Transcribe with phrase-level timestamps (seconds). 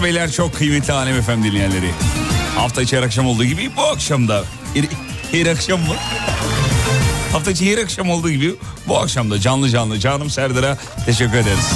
[0.00, 1.90] Hanımlar beyler çok kıymetli Alem efem dinleyenleri.
[2.56, 4.44] Hafta içi her akşam olduğu gibi bu akşam da
[5.32, 5.94] her, akşam mı?
[7.32, 8.54] Hafta içi her akşam olduğu gibi
[8.88, 11.72] bu akşam da canlı canlı canım Serdar'a teşekkür ederiz.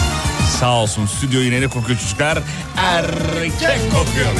[0.60, 2.38] Sağ olsun stüdyo yine ne kokuyor çocuklar?
[2.76, 4.32] Erkek kokuyor.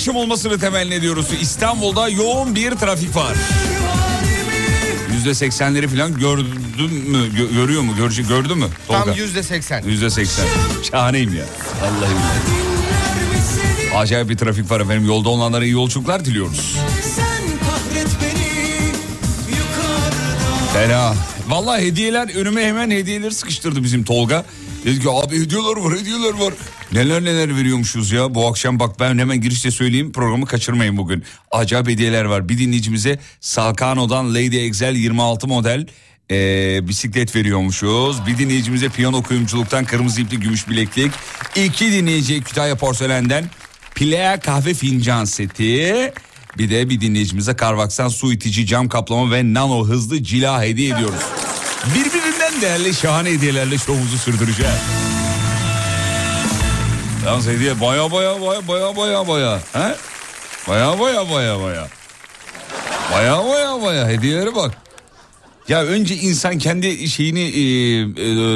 [0.00, 1.26] Akşam olmasını temenni ediyoruz.
[1.40, 3.34] İstanbul'da yoğun bir trafik var.
[5.12, 7.18] Yüzde seksenleri falan gördün mü?
[7.18, 7.96] Gö- görüyor mu?
[7.96, 8.66] Görecek, gördün mü?
[8.88, 9.12] Tam Tolga?
[9.12, 9.82] yüzde seksen.
[9.82, 10.46] Yüzde seksen.
[10.90, 11.44] Şahaneyim ya.
[11.82, 12.12] Billahi.
[13.96, 15.06] Acayip bir trafik var efendim.
[15.06, 16.76] Yolda olanlara iyi yolculuklar diliyoruz.
[20.72, 21.14] Fena.
[21.48, 24.44] Vallahi hediyeler önüme hemen hediyeleri sıkıştırdı bizim Tolga.
[24.84, 26.54] Dedi ki abi hediyeler var hediyeler var.
[26.92, 28.34] Neler neler veriyormuşuz ya.
[28.34, 31.24] Bu akşam bak ben hemen girişte söyleyeyim programı kaçırmayın bugün.
[31.50, 32.48] Acayip hediyeler var.
[32.48, 35.86] Bir dinleyicimize Salkano'dan Lady Excel 26 model
[36.30, 38.26] eee, bisiklet veriyormuşuz.
[38.26, 41.12] Bir dinleyicimize piyano kuyumculuktan kırmızı ipli gümüş bileklik.
[41.56, 43.44] İki dinleyici Kütahya Porselen'den
[43.94, 46.12] Plea kahve fincan seti.
[46.58, 51.22] Bir de bir dinleyicimize Karvaksan su itici cam kaplama ve nano hızlı cila hediye ediyoruz.
[52.50, 54.74] Birbirinden değerli şahane hediyelerle şovumuzu sürdüreceğiz.
[57.26, 59.58] Yalnız hediye baya baya baya baya baya baya.
[59.72, 59.94] He?
[60.68, 61.88] Baya baya baya baya.
[63.12, 64.76] Baya baya baya hediyelere bak.
[65.68, 67.60] Ya önce insan kendi şeyini e,
[68.00, 68.04] e,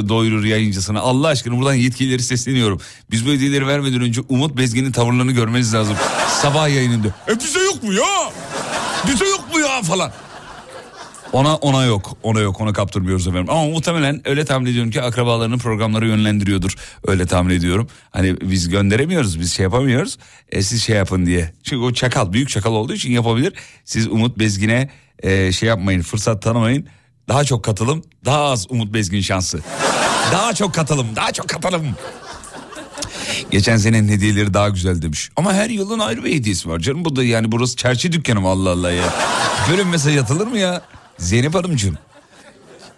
[0.09, 1.01] doyurur yayıncısına.
[1.01, 2.81] Allah aşkına buradan yetkilileri sesleniyorum.
[3.11, 5.97] Biz bu hediyeleri vermeden önce Umut Bezgin'in tavırlarını görmeniz lazım.
[6.43, 7.09] Sabah yayınında.
[7.29, 8.33] E bize yok mu ya?
[9.09, 10.13] Bize yok mu ya falan.
[11.35, 12.17] Ona ona yok.
[12.23, 12.61] Ona yok.
[12.61, 13.51] Ona kaptırmıyoruz efendim.
[13.51, 16.75] Ama muhtemelen öyle tahmin ediyorum ki akrabalarının programları yönlendiriyordur.
[17.07, 17.89] Öyle tahmin ediyorum.
[18.11, 19.41] Hani biz gönderemiyoruz.
[19.41, 20.19] Biz şey yapamıyoruz.
[20.53, 21.53] E, siz şey yapın diye.
[21.63, 22.33] Çünkü o çakal.
[22.33, 23.53] Büyük çakal olduğu için yapabilir.
[23.85, 24.91] Siz Umut Bezgin'e
[25.23, 26.03] e, şey yapmayın.
[26.03, 26.87] Fırsat tanımayın.
[27.29, 28.03] Daha çok katılım.
[28.25, 29.61] Daha az Umut Bezgin şansı.
[30.33, 31.07] Daha çok katılım.
[31.17, 31.87] Daha çok katılım.
[33.51, 35.31] Geçen senenin hediyeleri daha güzel demiş.
[35.37, 37.05] Ama her yılın ayrı bir hediyesi var canım.
[37.05, 39.15] Bu da yani burası çerçi dükkanı mı Allah Allah ya.
[39.71, 40.83] Böyle bir mesaj atılır mı ya?
[41.19, 41.99] Zeynep Hanımcığım.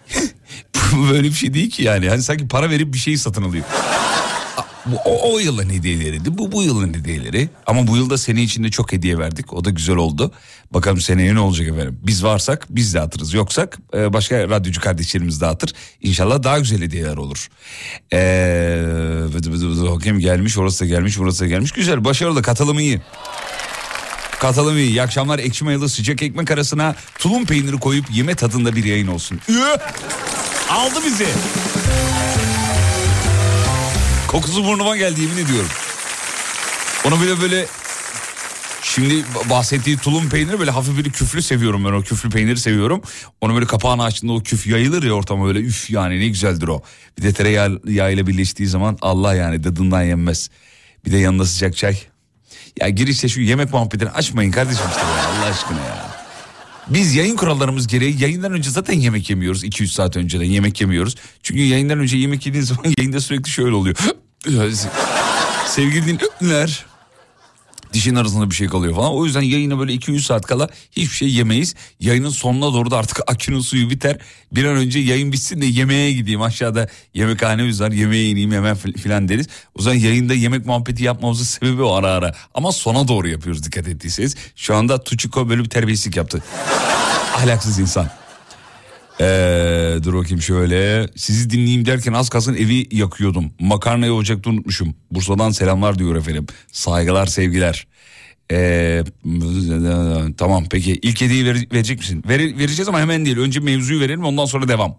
[0.95, 2.09] Bu böyle bir şey değil ki yani.
[2.09, 3.65] Hani sanki para verip bir şeyi satın alıyor.
[5.05, 6.37] O, o yılın hediyeleriydi.
[6.37, 7.49] Bu bu yılın hediyeleri.
[7.65, 9.53] Ama bu yılda sene içinde çok hediye verdik.
[9.53, 10.31] O da güzel oldu.
[10.71, 11.99] Bakalım seneye ne olacak efendim.
[12.03, 13.33] Biz varsak biz dağıtırız.
[13.33, 15.73] Yoksak e, başka radyocu kardeşlerimiz dağıtır.
[16.01, 17.47] İnşallah daha güzel hediyeler olur.
[18.13, 18.83] Ee,
[19.89, 21.71] hakem gelmiş, orası da gelmiş, burası da gelmiş.
[21.71, 23.01] Güzel, başarılı, katılım iyi.
[24.39, 24.89] Katılım iyi.
[24.89, 29.39] İyi akşamlar ekşi mayalı sıcak ekmek arasına tulum peyniri koyup yeme tadında bir yayın olsun.
[29.49, 29.75] Üö!
[30.69, 31.27] Aldı bizi.
[34.27, 35.69] Kokusu burnuma geldi yemin ediyorum.
[37.05, 37.65] Onu bile böyle
[38.83, 43.01] şimdi bahsettiği tulum peyniri böyle hafif bir küflü seviyorum ben o küflü peyniri seviyorum.
[43.41, 46.81] Onu böyle kapağını açtığında o küf yayılır ya ortama böyle üf yani ne güzeldir o.
[47.17, 50.49] Bir de tereyağı yağıyla birleştiği zaman Allah yani dadından yenmez.
[51.05, 51.97] Bir de yanında sıcak çay.
[52.81, 56.07] Ya girişte şu yemek muhabbetini açmayın kardeşim işte ya Allah aşkına ya.
[56.87, 59.63] Biz yayın kurallarımız gereği yayından önce zaten yemek yemiyoruz.
[59.63, 61.15] 200 saat önceden yemek yemiyoruz.
[61.43, 63.95] Çünkü yayından önce yemek yediğin zaman yayında sürekli şöyle oluyor.
[65.67, 66.85] Sevgili dinleyenler
[67.93, 69.13] dişin arasında bir şey kalıyor falan.
[69.13, 71.75] O yüzden yayına böyle 200 saat kala hiçbir şey yemeyiz.
[71.99, 74.17] Yayının sonuna doğru da artık akünün suyu biter.
[74.51, 76.41] Bir an önce yayın bitsin de yemeğe gideyim.
[76.41, 79.47] Aşağıda yemekhanemiz var yemeğe ineyim hemen filan deriz.
[79.75, 82.35] O zaman yayında yemek muhabbeti yapmamızın sebebi o ara ara.
[82.53, 84.35] Ama sona doğru yapıyoruz dikkat ettiyseniz.
[84.55, 86.43] Şu anda Tuçiko böyle bir terbiyesizlik yaptı.
[87.35, 88.16] Ahlaksız insan.
[89.21, 91.07] Ee, dur bakayım şöyle.
[91.15, 93.45] Sizi dinleyeyim derken az kalsın evi yakıyordum.
[93.59, 94.95] Makarnayı ocakta unutmuşum.
[95.11, 96.45] Bursa'dan selamlar diyor efendim.
[96.71, 97.87] Saygılar sevgiler.
[98.51, 99.03] Ee,
[100.37, 102.23] tamam peki ilk hediyeyi ver- verecek misin?
[102.27, 103.37] Ver- vereceğiz ama hemen değil.
[103.37, 104.95] Önce mevzuyu verelim ondan sonra devam.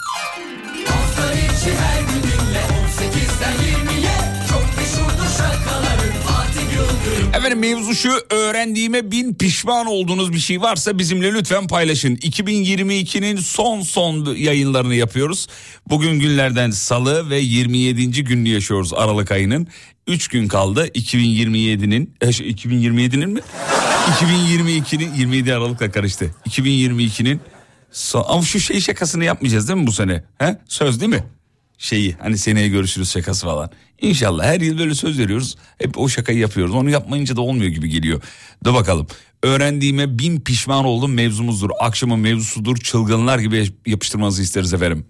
[0.87, 2.18] Hafta içi her gün
[7.39, 12.17] Efendim mevzu şu öğrendiğime bin pişman olduğunuz bir şey varsa bizimle lütfen paylaşın.
[12.17, 15.47] 2022'nin son son yayınlarını yapıyoruz.
[15.89, 18.25] Bugün günlerden salı ve 27.
[18.25, 19.69] gününü yaşıyoruz Aralık ayının.
[20.07, 23.41] 3 gün kaldı 2027'nin e, şey, 2027'nin mi?
[24.11, 26.35] 2022'nin 27 Aralık'la karıştı.
[26.49, 27.41] 2022'nin
[27.93, 30.25] son, ama şu şey şakasını yapmayacağız değil mi bu sene?
[30.39, 30.59] He?
[30.69, 31.25] Söz değil mi?
[31.79, 33.71] Şeyi hani seneye görüşürüz şakası falan.
[34.01, 35.57] İnşallah her yıl böyle söz veriyoruz.
[35.79, 36.75] Hep o şakayı yapıyoruz.
[36.75, 38.23] Onu yapmayınca da olmuyor gibi geliyor.
[38.65, 39.07] Da bakalım.
[39.43, 41.71] Öğrendiğime bin pişman oldum mevzumuzdur.
[41.81, 42.77] Akşamın mevzusudur.
[42.77, 45.07] Çılgınlar gibi yapıştırmanızı isteriz efendim.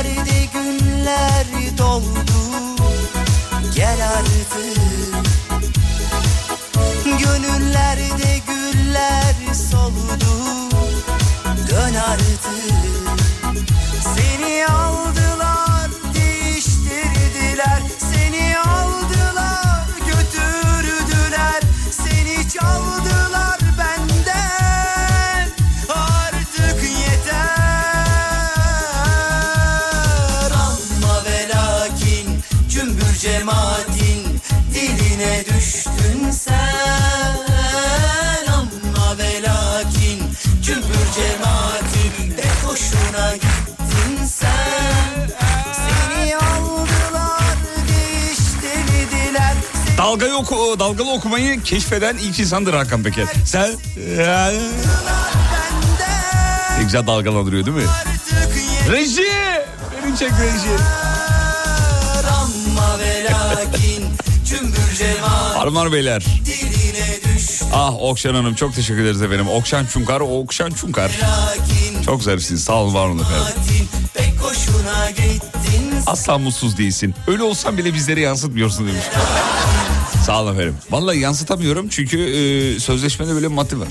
[0.00, 2.40] Mevsimlerde günler doldu.
[3.74, 4.80] Gel artık.
[7.04, 10.32] Gönüllerde güller soldu.
[11.70, 13.19] Dön artık
[50.40, 53.26] oku, dalgalı okumayı keşfeden ilk insandır Hakan Peker.
[53.46, 53.70] Sen...
[56.78, 57.82] Ne güzel dalgalandırıyor değil mi?
[58.90, 59.26] Reji!
[60.04, 60.82] Beni çek reji.
[65.58, 66.24] Hanımlar beyler.
[67.74, 69.48] Ah Okşan Hanım çok teşekkür ederiz efendim.
[69.48, 71.12] Okşan Çunkar, Okşan Çunkar.
[72.06, 72.64] Çok zarifsiniz.
[72.64, 73.44] Sağ olun var olun efendim.
[76.06, 77.14] Asla mutsuz değilsin.
[77.26, 79.04] Öyle olsan bile bizleri yansıtmıyorsun demiş.
[80.26, 80.74] Sağ olun efendim.
[80.90, 83.88] Vallahi yansıtamıyorum çünkü e, sözleşmede böyle bir madde var.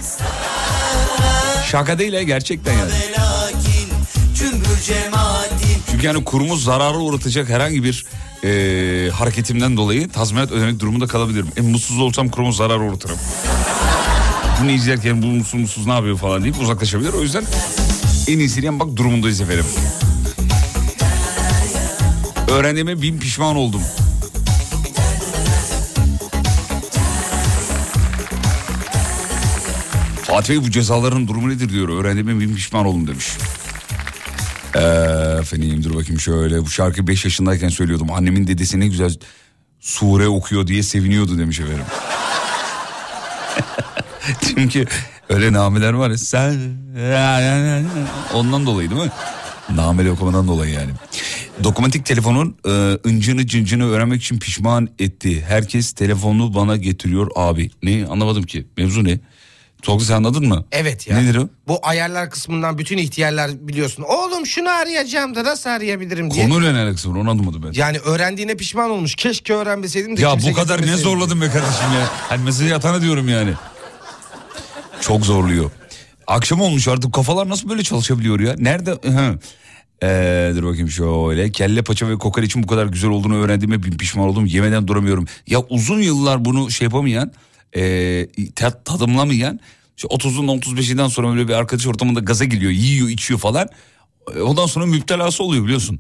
[1.71, 2.91] Şaka değil ya gerçekten yani.
[5.91, 8.05] Çünkü yani kurumuz zarara uğratacak herhangi bir
[8.43, 11.47] e, hareketimden dolayı tazminat ödemek durumunda kalabilirim.
[11.57, 13.17] En mutsuz olsam kurumu zarar uğratırım.
[14.61, 17.13] Bunu izlerken bu mutsuz mutsuz ne yapıyor falan deyip uzaklaşabilir.
[17.13, 17.43] O yüzden
[18.27, 19.65] en iyisini yapmak durumundayız efendim.
[22.51, 23.81] Öğrendiğime bin pişman oldum.
[30.29, 31.89] Fatih Bey bu cezaların durumu nedir diyor.
[31.89, 33.27] Öğrendiğime bin pişman oldum demiş.
[34.75, 34.79] Ee,
[35.39, 36.61] efendim dur bakayım şöyle.
[36.61, 38.11] Bu şarkı 5 yaşındayken söylüyordum.
[38.11, 39.15] Annemin dedesi ne güzel
[39.79, 41.85] sure okuyor diye seviniyordu demiş efendim.
[44.41, 44.85] Çünkü
[45.29, 46.17] öyle nameler var ya.
[46.17, 46.59] Sen
[48.33, 49.11] ondan dolayı değil mi?
[49.75, 50.91] Nameli okumadan dolayı yani.
[51.63, 55.45] Dokunmatik telefonun e, ıncını cıncını öğrenmek için pişman etti.
[55.47, 57.71] Herkes telefonunu bana getiriyor abi.
[57.83, 58.67] Ne anlamadım ki.
[58.77, 59.19] Mevzu ne?
[59.81, 60.65] Tolga sen anladın mı?
[60.71, 61.17] Evet ya.
[61.17, 61.49] Nedir o?
[61.67, 64.03] Bu ayarlar kısmından bütün ihtiyarlar biliyorsun.
[64.07, 66.49] Oğlum şunu arayacağım da nasıl arayabilirim diye.
[66.49, 67.71] Konuyla ne alakası var onu anlamadım ben.
[67.73, 69.15] Yani öğrendiğine pişman olmuş.
[69.15, 72.07] Keşke öğrenmeseydim de Ya bu kadar ne zorladım be kardeşim ya.
[72.29, 73.51] Hani mesajı atana diyorum yani.
[75.01, 75.71] Çok zorluyor.
[76.27, 78.55] Akşam olmuş artık kafalar nasıl böyle çalışabiliyor ya?
[78.57, 78.91] Nerede?
[78.91, 79.39] Hı.
[80.03, 81.51] Ee, dur bakayım şöyle.
[81.51, 84.45] Kelle paça ve kokoreçin bu kadar güzel olduğunu öğrendiğime bin pişman oldum.
[84.45, 85.27] Yemeden duramıyorum.
[85.47, 87.31] Ya uzun yıllar bunu şey yapamayan,
[87.75, 88.27] e,
[88.85, 89.59] tadımlamayan,
[89.97, 93.67] işte 30'undan 35'inden sonra böyle bir arkadaş ortamında gaza geliyor, yiyor, içiyor falan.
[94.35, 95.99] E, Ondan sonra müptelası oluyor biliyorsun.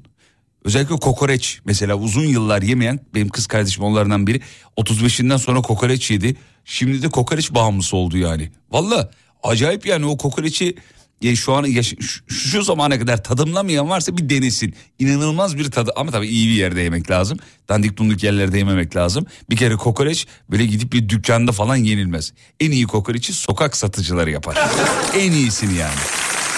[0.63, 4.41] Özellikle kokoreç mesela uzun yıllar yemeyen benim kız kardeşim onlardan biri
[4.77, 6.35] 35'inden sonra kokoreç yedi.
[6.65, 8.51] Şimdi de kokoreç bağımlısı oldu yani.
[8.71, 9.11] Valla
[9.43, 10.75] acayip yani o kokoreçi
[11.21, 11.95] e, şu an yaş-
[12.27, 14.75] şu, zamana kadar tadımlamayan varsa bir denesin.
[14.99, 17.37] İnanılmaz bir tadı ama tabii iyi bir yerde yemek lazım.
[17.69, 19.25] Dandik dunduk yerlerde yememek lazım.
[19.49, 22.33] Bir kere kokoreç böyle gidip bir dükkanda falan yenilmez.
[22.59, 24.57] En iyi kokoreçi sokak satıcıları yapar.
[25.15, 25.95] en iyisini yani.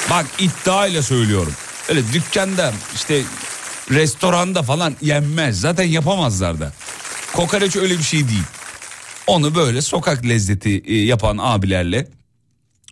[0.09, 1.53] Bak iddiayla söylüyorum.
[1.89, 3.21] Öyle dükkanda işte
[3.91, 5.59] restoranda falan yenmez.
[5.59, 6.73] Zaten yapamazlar da.
[7.33, 8.43] Kokoreç öyle bir şey değil.
[9.27, 12.07] Onu böyle sokak lezzeti e, yapan abilerle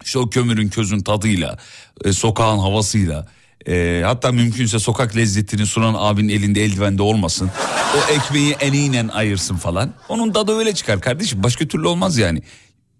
[0.04, 1.58] işte kömürün közün tadıyla,
[2.06, 3.28] e, sokağın havasıyla,
[3.68, 7.52] e, hatta mümkünse sokak lezzetini sunan abinin elinde eldivende olmasın.
[7.98, 9.94] O ekmeği eliyle ayırsın falan.
[10.10, 11.44] Onun tadı öyle çıkar kardeşim.
[11.44, 12.42] Başka türlü olmaz yani.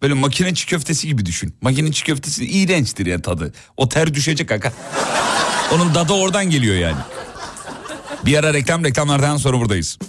[0.02, 1.54] Böyle makine çiğ köftesi gibi düşün.
[1.62, 3.54] Makine çiğ köftesi iğrençtir ya tadı.
[3.78, 4.74] O ter düşecek kaka.
[5.74, 6.98] Onun tadı oradan geliyor yani.
[8.26, 10.00] Bir ara reklam reklamlardan sonra buradayız.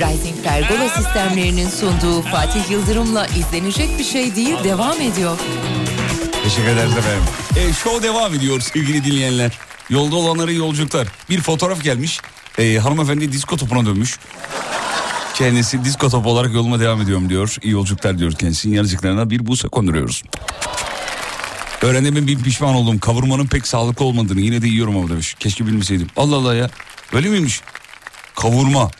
[0.00, 0.42] Rising.
[0.44, 5.38] Pergola sistemlerinin sunduğu Fatih Yıldırım'la izlenecek bir şey değil devam ediyor.
[6.44, 7.22] Teşekkür ederiz efendim.
[7.56, 9.58] E, show devam ediyor sevgili dinleyenler.
[9.90, 11.08] Yolda olanlara yolculuklar.
[11.30, 12.20] Bir fotoğraf gelmiş.
[12.58, 14.18] E, hanımefendi disko topuna dönmüş.
[15.34, 17.56] Kendisi disko top olarak yoluma devam ediyorum diyor.
[17.62, 20.22] İyi yolculuklar diyor kendisinin yanıcıklarına bir buse konduruyoruz.
[21.82, 22.98] Öğrendiğime bin pişman oldum.
[22.98, 25.34] Kavurmanın pek sağlıklı olmadığını yine de yiyorum ama demiş.
[25.40, 26.08] Keşke bilmeseydim.
[26.16, 26.70] Allah Allah ya.
[27.12, 27.60] Öyle miymiş?
[28.34, 28.90] Kavurma.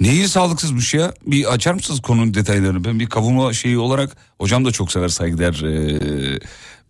[0.00, 1.12] Neyi sağlıksızmış ya?
[1.26, 2.84] Bir açar mısınız konunun detaylarını?
[2.84, 6.38] Ben bir kavurma şeyi olarak hocam da çok sever saygıdeğer ee,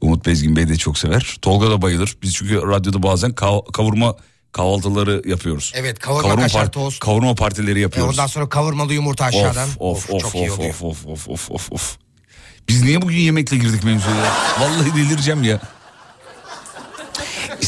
[0.01, 1.37] Umut Bezgin Bey de çok sever.
[1.43, 2.17] Tolga da bayılır.
[2.23, 4.17] Biz çünkü radyoda bazen kav- kavurma
[4.53, 5.73] kahvaltıları yapıyoruz.
[5.77, 7.01] Evet, kavurma, kaşar, tost.
[7.01, 8.19] Kavurma partileri E, yapıyoruz.
[8.19, 9.69] ondan sonra kavurmalı yumurta aşağıdan.
[9.79, 10.59] Of of of of oluyor.
[10.59, 11.97] of of of of of of.
[12.69, 14.17] Biz niye bugün yemekle girdik mevzuya?
[14.17, 14.33] ya?
[14.61, 15.61] Vallahi delireceğim ya.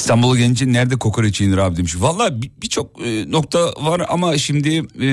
[0.01, 1.95] İstanbul'a gelince nerede kokoreç yenir abi demiş.
[1.99, 5.07] Valla bir- birçok e, nokta var ama şimdi e,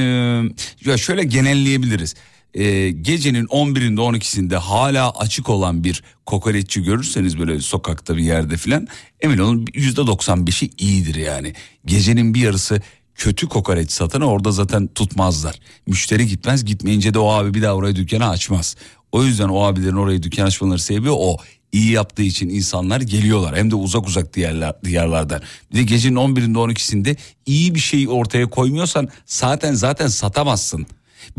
[0.85, 2.15] ya şöyle genelleyebiliriz.
[2.53, 8.87] E, gecenin 11'inde 12'sinde hala açık olan bir kokoreççi görürseniz böyle sokakta bir yerde filan
[9.21, 11.53] emin olun %95'i iyidir yani.
[11.85, 12.81] Gecenin bir yarısı
[13.15, 15.55] kötü kokoreç satanı orada zaten tutmazlar.
[15.87, 18.75] Müşteri gitmez gitmeyince de o abi bir daha oraya dükkanı açmaz.
[19.11, 21.37] O yüzden o abilerin orayı dükkan açmaları sebebi o.
[21.71, 23.57] İyi yaptığı için insanlar geliyorlar.
[23.57, 25.41] Hem de uzak uzak diyarlar, diyarlardan.
[25.71, 30.87] Bir de gecenin 11'inde 12'sinde iyi bir şey ortaya koymuyorsan zaten zaten satamazsın.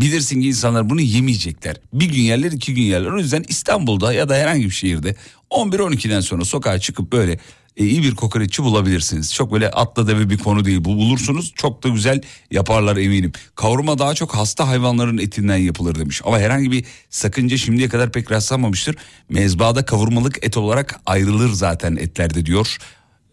[0.01, 1.77] Bilirsin ki insanlar bunu yemeyecekler.
[1.93, 3.11] Bir gün yerler iki gün yerler.
[3.11, 5.15] O yüzden İstanbul'da ya da herhangi bir şehirde
[5.51, 7.39] 11-12'den sonra sokağa çıkıp böyle
[7.79, 9.35] e, iyi bir kokoreççi bulabilirsiniz.
[9.35, 12.21] Çok böyle atla deve bir konu değil bu bulursunuz çok da güzel
[12.51, 13.33] yaparlar eminim.
[13.55, 16.23] Kavurma daha çok hasta hayvanların etinden yapılır demiş.
[16.25, 18.97] Ama herhangi bir sakınca şimdiye kadar pek rastlanmamıştır.
[19.29, 22.77] Mezbada kavurmalık et olarak ayrılır zaten etlerde diyor.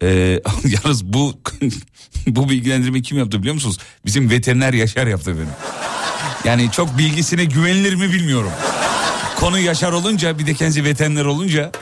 [0.02, 0.08] Ee,
[0.64, 1.40] yalnız bu
[2.26, 3.78] bu bilgilendirmeyi kim yaptı biliyor musunuz?
[4.06, 5.48] Bizim veteriner Yaşar yaptı benim.
[6.44, 8.50] Yani çok bilgisine güvenilir mi bilmiyorum.
[9.36, 11.72] Konu Yaşar olunca bir de kendisi veteriner olunca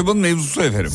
[0.00, 0.92] Akşamın mevzusu efendim.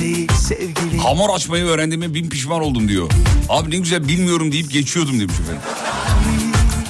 [0.00, 3.10] Değil Hamur açmayı öğrendiğime bin pişman oldum diyor.
[3.48, 5.62] Abi ne güzel bilmiyorum deyip geçiyordum demiş efendim.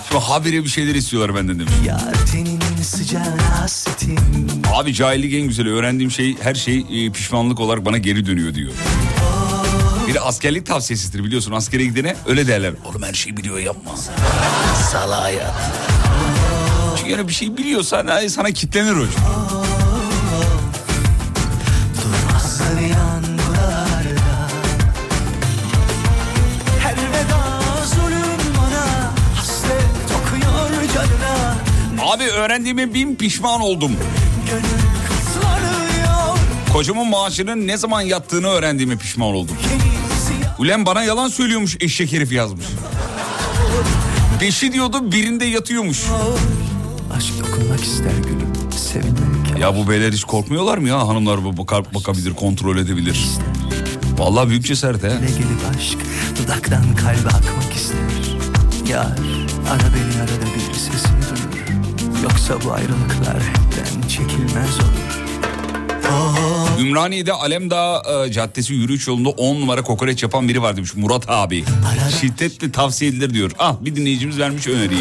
[0.08, 1.72] Şimdi habire bir şeyler istiyorlar benden demiş.
[4.74, 8.72] Abi cahillik en güzeli öğrendiğim şey her şey e, pişmanlık olarak bana geri dönüyor diyor.
[10.08, 12.72] Bir de askerlik tavsiyesidir biliyorsun askere gidene öyle derler.
[12.90, 13.92] Oğlum her şeyi biliyor yapma.
[14.92, 15.54] Sala hayat.
[16.96, 18.92] Çünkü yani bir şey biliyorsan ay, sana kitlenir
[30.94, 31.54] canına
[32.12, 33.92] Abi öğrendiğime bin pişman oldum.
[36.72, 39.56] Kocamın maaşının ne zaman yattığını öğrendiğime pişman oldum.
[40.58, 42.66] Ulan bana yalan söylüyormuş eşek herif yazmış.
[44.40, 46.02] Beşi diyordu birinde yatıyormuş.
[47.12, 51.84] Aşk dokunmak ister gülüm Sevinmek Ya bu beyler hiç korkmuyorlar mı ya hanımlar bu bakar,
[51.94, 53.26] bakabilir kontrol edebilir.
[54.18, 55.08] Vallahi büyük cesaret he.
[55.08, 55.98] Ne gelip aşk
[56.42, 57.98] dudaktan kalbe akmak ister
[58.88, 59.06] Yar
[59.70, 65.24] ara beni arada bir sesini duyur Yoksa bu ayrılıklar hepten çekilmez olur
[66.80, 71.64] Ümraniye'de Alemdağ e, Caddesi yürüyüş yolunda 10 numara kokoreç yapan biri var demiş Murat abi.
[72.20, 73.50] Şiddetle tavsiye edilir diyor.
[73.58, 75.00] Ah bir dinleyicimiz vermiş öneriyi.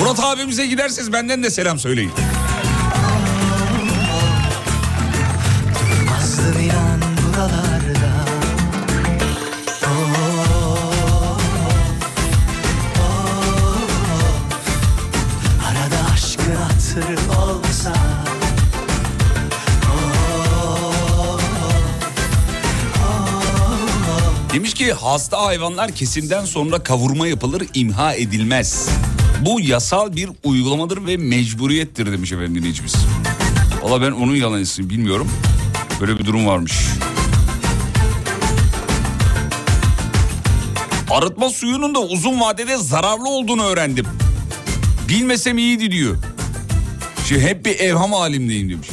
[0.00, 2.10] Murat abimize giderseniz benden de selam söyleyin.
[16.12, 17.92] Aşkın hatırı olsa
[24.52, 28.88] Demiş ki hasta hayvanlar kesimden sonra kavurma yapılır imha edilmez.
[29.44, 32.94] Bu yasal bir uygulamadır ve mecburiyettir demiş efendim dinleyicimiz.
[33.82, 35.28] Valla ben onun yalancısıyım bilmiyorum.
[36.00, 36.72] Böyle bir durum varmış.
[41.10, 44.06] Arıtma suyunun da uzun vadede zararlı olduğunu öğrendim.
[45.08, 46.16] Bilmesem iyiydi diyor.
[47.28, 48.88] Şimdi hep bir evham halimdeyim demiş.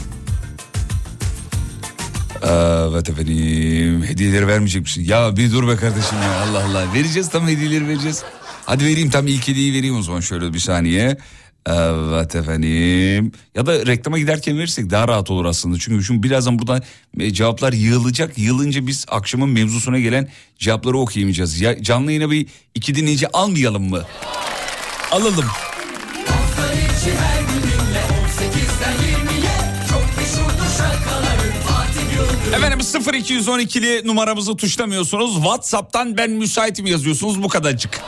[2.43, 5.03] Evet efendim hediyeleri vermeyecek misin?
[5.07, 6.93] Ya bir dur be kardeşim ya Allah Allah.
[6.93, 8.23] Vereceğiz tam hediyeleri vereceğiz.
[8.69, 11.17] Hadi vereyim tam ilk hediyeyi vereyim o zaman şöyle bir saniye.
[11.65, 13.32] Evet efendim.
[13.55, 15.77] Ya da reklama giderken verirsek daha rahat olur aslında.
[15.79, 16.82] Çünkü şimdi birazdan burada
[17.19, 18.38] e, cevaplar yığılacak.
[18.38, 21.62] Yığılınca biz akşamın mevzusuna gelen cevapları okuyamayacağız.
[21.62, 24.03] Ya canlı yine bir iki dinleyici almayalım mı?
[25.12, 25.45] Alalım.
[26.27, 29.51] Hafta içi her gün dinle 18'den 20'ye
[29.89, 35.34] Çok meşhurdur şarkıları Fatih Yıldırım Efendim 0212'li numaramızı tuşlamıyorsunuz.
[35.34, 38.01] WhatsApp'tan ben müsaitim yazıyorsunuz bu kadarcık.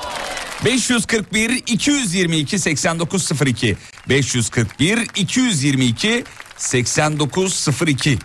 [0.66, 3.78] 541 222 8902
[4.10, 6.24] 541 222
[6.58, 8.18] 8902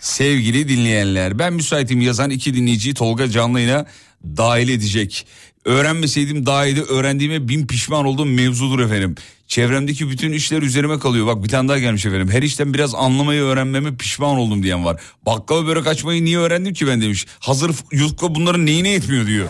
[0.00, 3.86] Sevgili dinleyenler ben müsaitim yazan iki dinleyiciyi Tolga canlı yayına
[4.24, 5.26] dahil edecek.
[5.64, 9.14] Öğrenmeseydim daha iyiydi öğrendiğime bin pişman olduğum mevzudur efendim.
[9.48, 11.26] Çevremdeki bütün işler üzerime kalıyor.
[11.26, 12.30] Bak bir tane daha gelmiş efendim.
[12.30, 15.00] Her işten biraz anlamayı öğrenmeme pişman oldum diyen var.
[15.26, 17.26] Baklava börek açmayı niye öğrendim ki ben demiş.
[17.38, 19.48] Hazır yufka bunların neyine yetmiyor diyor.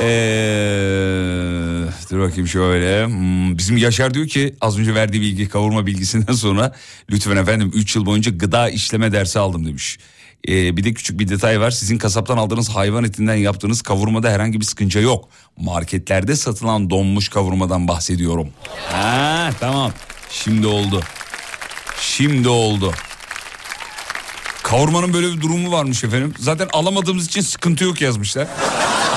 [0.00, 3.06] Ee, dur bakayım şöyle.
[3.06, 6.72] Hmm, bizim Yaşar diyor ki az önce verdiği bilgi kavurma bilgisinden sonra
[7.10, 9.98] lütfen efendim 3 yıl boyunca gıda işleme dersi aldım demiş.
[10.48, 11.70] Ee, bir de küçük bir detay var.
[11.70, 15.28] Sizin kasaptan aldığınız hayvan etinden yaptığınız kavurmada herhangi bir sıkıntı yok.
[15.56, 18.48] Marketlerde satılan donmuş kavurmadan bahsediyorum.
[18.92, 19.92] Ha tamam.
[20.30, 21.00] Şimdi oldu.
[22.00, 22.92] Şimdi oldu.
[24.74, 26.34] Kavurmanın böyle bir durumu varmış efendim.
[26.38, 28.48] Zaten alamadığımız için sıkıntı yok yazmışlar.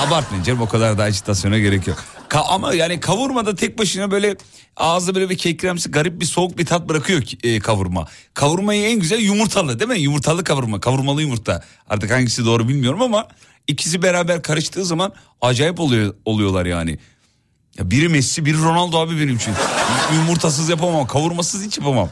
[0.06, 2.04] Abartmayın canım o kadar da agitasyona gerek yok.
[2.28, 4.36] Ka- ama yani kavurmada tek başına böyle
[4.76, 8.06] ağızda böyle bir kekremsi garip bir soğuk bir tat bırakıyor ki- e, kavurma.
[8.34, 9.98] Kavurmayı en güzel yumurtalı değil mi?
[10.00, 11.64] Yumurtalı kavurma, kavurmalı yumurta.
[11.90, 13.28] Artık hangisi doğru bilmiyorum ama
[13.68, 16.98] ikisi beraber karıştığı zaman acayip oluyor oluyorlar yani.
[17.78, 19.54] Ya biri Messi, biri Ronaldo abi benim için.
[20.14, 22.08] Yumurtasız yapamam, kavurmasız hiç yapamam.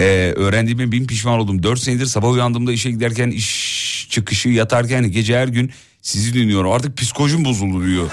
[0.00, 1.62] Ee, öğrendiğime bin pişman oldum.
[1.62, 5.70] 4 senedir sabah uyandığımda işe giderken iş çıkışı yatarken gece her gün
[6.02, 6.72] sizi dinliyorum.
[6.72, 8.10] Artık psikolojim bozuldu diyor.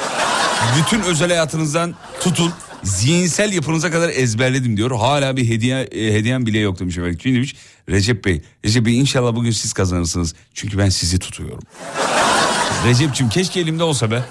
[0.78, 4.92] Bütün özel hayatınızdan tutun zihinsel yapınıza kadar ezberledim diyor.
[4.92, 7.18] Hala bir hediye e, hediyem bile yok demiş efendim.
[7.18, 7.56] Kim demiş?
[7.90, 8.42] Recep Bey.
[8.66, 10.36] Recep Bey inşallah bugün siz kazanırsınız.
[10.54, 11.64] Çünkü ben sizi tutuyorum.
[12.86, 14.24] Recep'ciğim keşke elimde olsa be.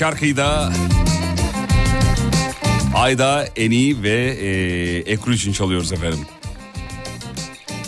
[0.00, 0.72] Şarkıyı da
[2.94, 6.18] Ayda, Eni ve e, Ekru için çalıyoruz efendim.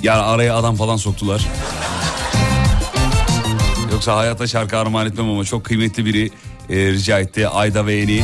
[0.03, 1.46] Yani araya adam falan soktular.
[3.92, 6.31] Yoksa hayata şarkı armağan etmem ama çok kıymetli biri
[6.70, 7.48] e, rica etti.
[7.48, 8.22] Ayda ve Eni.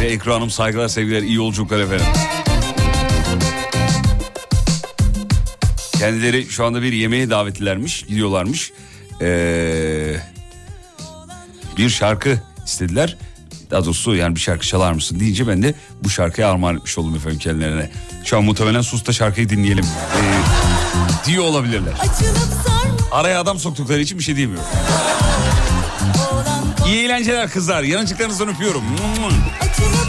[0.00, 2.06] Ve Ekru Hanım saygılar sevgiler iyi yolculuklar efendim.
[5.98, 8.72] Kendileri şu anda bir yemeğe davetlilermiş, gidiyorlarmış.
[9.20, 9.67] Ee,
[11.78, 13.16] bir şarkı istediler.
[13.70, 17.16] Daha doğrusu yani bir şarkı çalar mısın deyince ben de bu şarkıya armağan etmiş oldum
[17.16, 17.90] efendim kendilerine.
[18.24, 21.94] Şu an muhtemelen sus da şarkıyı dinleyelim ee, diyor olabilirler.
[23.12, 24.68] Araya adam soktukları için bir şey diyemiyorum.
[26.86, 27.82] İyi eğlenceler kızlar.
[27.82, 28.82] Yanıcıklarınızdan öpüyorum.
[29.60, 30.07] Açılıp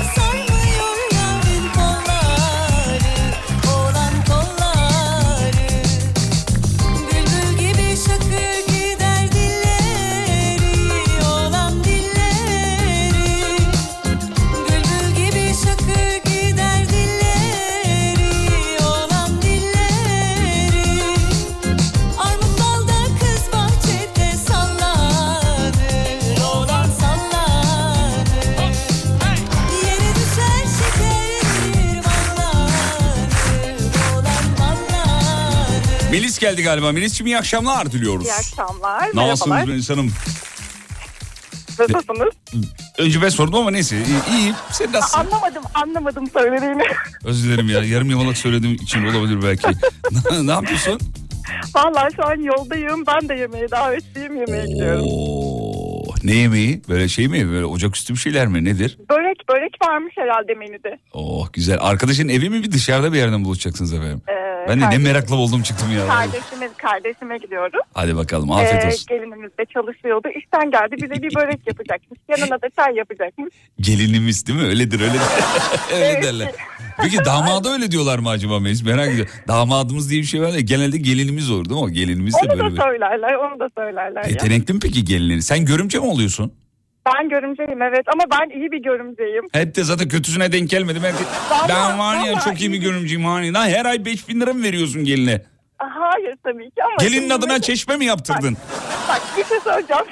[36.12, 36.92] Melis geldi galiba.
[36.92, 38.26] Melis'ciğim iyi akşamlar diliyoruz.
[38.26, 39.00] İyi akşamlar.
[39.14, 39.68] Nasılsınız Merhabalar.
[39.68, 40.12] Melis Hanım?
[41.80, 42.34] Nasılsınız?
[42.98, 43.96] Önce ben sordum ama neyse.
[43.98, 44.56] İyi, iyiyim.
[44.72, 45.20] Sen nasılsın?
[45.20, 46.84] Anlamadım, anlamadım söylediğini.
[47.26, 47.84] Özür dilerim ya.
[47.84, 49.68] Yarım yamalak söylediğim için olabilir belki.
[50.48, 51.00] ne yapıyorsun?
[51.76, 53.04] Vallahi şu an yoldayım.
[53.08, 54.36] Ben de yemeğe davetliyim.
[54.40, 55.06] Yemeğe gidiyorum.
[56.24, 56.82] Ne yemeği?
[56.90, 57.50] Böyle şey mi?
[57.52, 58.64] Böyle ocaküstü bir şeyler mi?
[58.66, 58.98] Nedir?
[59.10, 60.98] Börek, börek varmış herhalde menüde.
[61.14, 61.78] Oh güzel.
[61.82, 64.22] Arkadaşın evi mi bir dışarıda bir yerden buluşacaksınız efendim?
[64.30, 64.34] Ee,
[64.70, 66.08] Ben de ne meraklı oldum çıktım ya.
[66.08, 67.80] Kardeşime, kardeşime gidiyoruz.
[67.94, 69.06] Hadi bakalım afiyet Ee, olsun.
[69.10, 70.28] gelinimiz de çalışıyordu.
[70.40, 72.20] İşten geldi bize bir börek yapacakmış.
[72.30, 73.54] Yanına da çay yapacakmış.
[73.80, 74.66] Gelinimiz değil mi?
[74.66, 75.22] Öyledir öyledir.
[75.94, 76.52] öyle derler.
[77.02, 78.84] Peki damada öyle diyorlar mı acaba Melis?
[78.84, 79.32] Merak ediyorum.
[79.48, 81.86] Damadımız diye bir şey var ya genelde gelinimiz olur değil mi?
[81.86, 82.82] O gelinimiz de Onu böyle da bir.
[82.82, 84.30] söylerler, onu da söylerler ya.
[84.30, 85.42] Yetenekli mi peki gelinleri?
[85.42, 86.54] Sen görümce mi oluyorsun?
[87.16, 89.44] Ben görümceyim evet ama ben iyi bir görümceyim.
[89.52, 91.02] Hep de zaten kötüsüne denk gelmedim.
[91.04, 91.14] Ben,
[91.50, 93.26] Vallahi- ben var ya çok iyi bir görümceyim.
[93.26, 93.54] Hani.
[93.54, 95.42] Lan her ay 5000 lira mı veriyorsun geline?
[95.78, 96.96] Hayır tabii ki ama...
[97.00, 98.58] Gelinin adına mesela- çeşme mi yaptırdın?
[99.10, 100.04] Bak bir şey söyleyeceğim.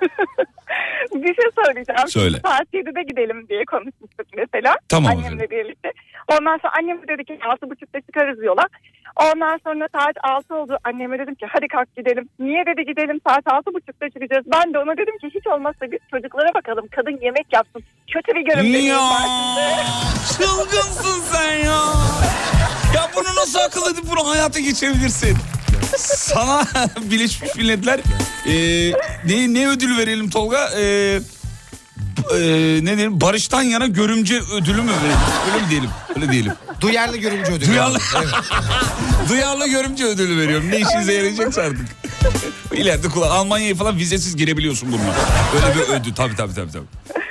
[1.14, 2.08] bir şey söyleyeceğim.
[2.08, 2.40] Söyle.
[2.44, 4.76] Saat 7'de gidelim diye konuşmuştuk mesela.
[4.88, 5.92] Tamam Annemle birlikte.
[6.28, 8.64] Ondan sonra annem dedi ki 6.30'da çıkarız yola.
[9.16, 10.78] Ondan sonra saat 6 oldu.
[10.84, 12.28] Anneme dedim ki hadi kalk gidelim.
[12.38, 14.46] Niye dedi gidelim saat 6.30'da çıkacağız.
[14.46, 16.86] Ben de ona dedim ki hiç olmazsa biz çocuklara bakalım.
[16.96, 17.82] Kadın yemek yapsın.
[18.12, 18.78] Kötü bir görüntü.
[18.78, 19.00] Ya
[20.38, 21.82] çılgınsın sen ya.
[22.96, 25.36] Ya bunu nasıl akıl edip bunu hayata geçirebilirsin?
[25.96, 26.62] Sana
[27.10, 28.00] Birleşmiş Milletler
[28.46, 28.54] e,
[29.24, 30.68] ne, ne ödül verelim Tolga?
[30.80, 31.18] E,
[32.34, 32.38] e,
[32.84, 33.20] ne diyelim?
[33.20, 35.18] Barıştan yana görümce ödülü mü verelim?
[35.54, 35.90] Öyle mi diyelim?
[36.16, 36.52] Öyle diyelim.
[36.80, 37.68] Duyarlı görümcü ödülü.
[37.68, 37.98] Duyarlı.
[38.16, 38.34] Evet.
[39.28, 40.70] Duyarlı görümce ödülü veriyorum.
[40.70, 41.86] Ne işinize yarayacaksa artık.
[42.72, 43.30] İleride kullan.
[43.30, 45.14] Almanya'ya falan vizesiz girebiliyorsun bununla.
[45.54, 46.14] Öyle bir ödül.
[46.14, 46.72] Tabii tabii tabii.
[46.72, 46.86] tabii.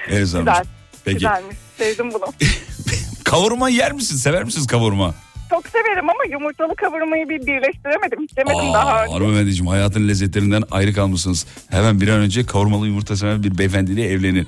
[0.10, 0.64] Evet, Güzel.
[1.06, 1.16] Peki.
[1.16, 1.58] Güzelmiş.
[1.78, 2.26] Sevdim bunu.
[3.24, 4.18] Kavurma yer misin?
[4.18, 5.16] Sever misiniz kavurma?
[5.52, 8.22] Çok severim ama yumurtalı kavurmayı bir birleştiremedim.
[8.24, 9.14] Hiç demedim daha Aa, önce.
[9.14, 11.46] hanımefendiciğim hayatın lezzetlerinden ayrı kalmışsınız.
[11.70, 14.48] Hemen bir an önce kavurmalı yumurta seven bir beyefendiyle evlenin.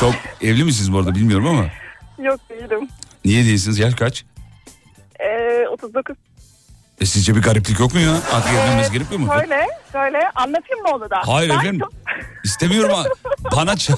[0.00, 1.64] Çok evli misiniz bu arada bilmiyorum ama.
[2.28, 2.88] Yok değilim.
[3.24, 3.78] Niye değilsiniz?
[3.78, 4.24] Yaş kaç?
[5.20, 6.16] Ee, 39.
[7.00, 8.12] E sizce bir gariplik yok mu ya?
[8.32, 9.32] Artık evlenmeniz gerekmiyor mu?
[9.40, 11.16] Şöyle, şöyle anlatayım mı onu da?
[11.26, 11.80] Hayır Ben efendim.
[11.80, 11.92] çok-
[12.44, 12.96] İstemiyorum
[13.52, 13.90] bana ç-.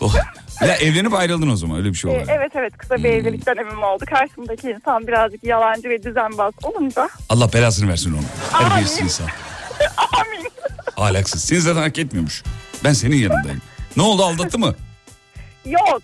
[0.60, 2.24] Ya evlenip ayrıldın o zaman öyle bir şey Ee, oldu.
[2.28, 4.04] evet evet kısa bir evlilik dönemim oldu.
[4.10, 7.08] Karşımdaki insan birazcık yalancı ve düzenbaz olunca.
[7.28, 8.60] Allah belasını versin onu.
[8.62, 9.04] Terbiyesiz Amin.
[9.04, 9.26] insan.
[9.96, 10.48] Amin.
[10.96, 11.44] Ahlaksız.
[11.44, 12.42] Seni zaten hak etmiyormuş.
[12.84, 13.62] Ben senin yanındayım.
[13.96, 14.74] Ne oldu aldattı mı?
[15.66, 16.02] Yok.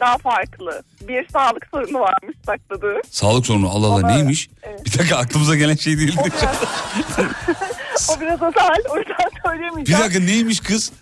[0.00, 0.82] Daha farklı.
[1.08, 3.00] Bir sağlık sorunu varmış sakladığı.
[3.10, 4.50] Sağlık sorunu Allah Allah Ama- neymiş?
[4.62, 4.84] evet.
[4.86, 6.16] Bir dakika aklımıza gelen şey değil.
[6.20, 6.56] O biraz,
[8.16, 8.82] o biraz özel.
[8.90, 10.02] O yüzden bir söyleyemeyeceğim.
[10.02, 10.92] dakika neymiş kız?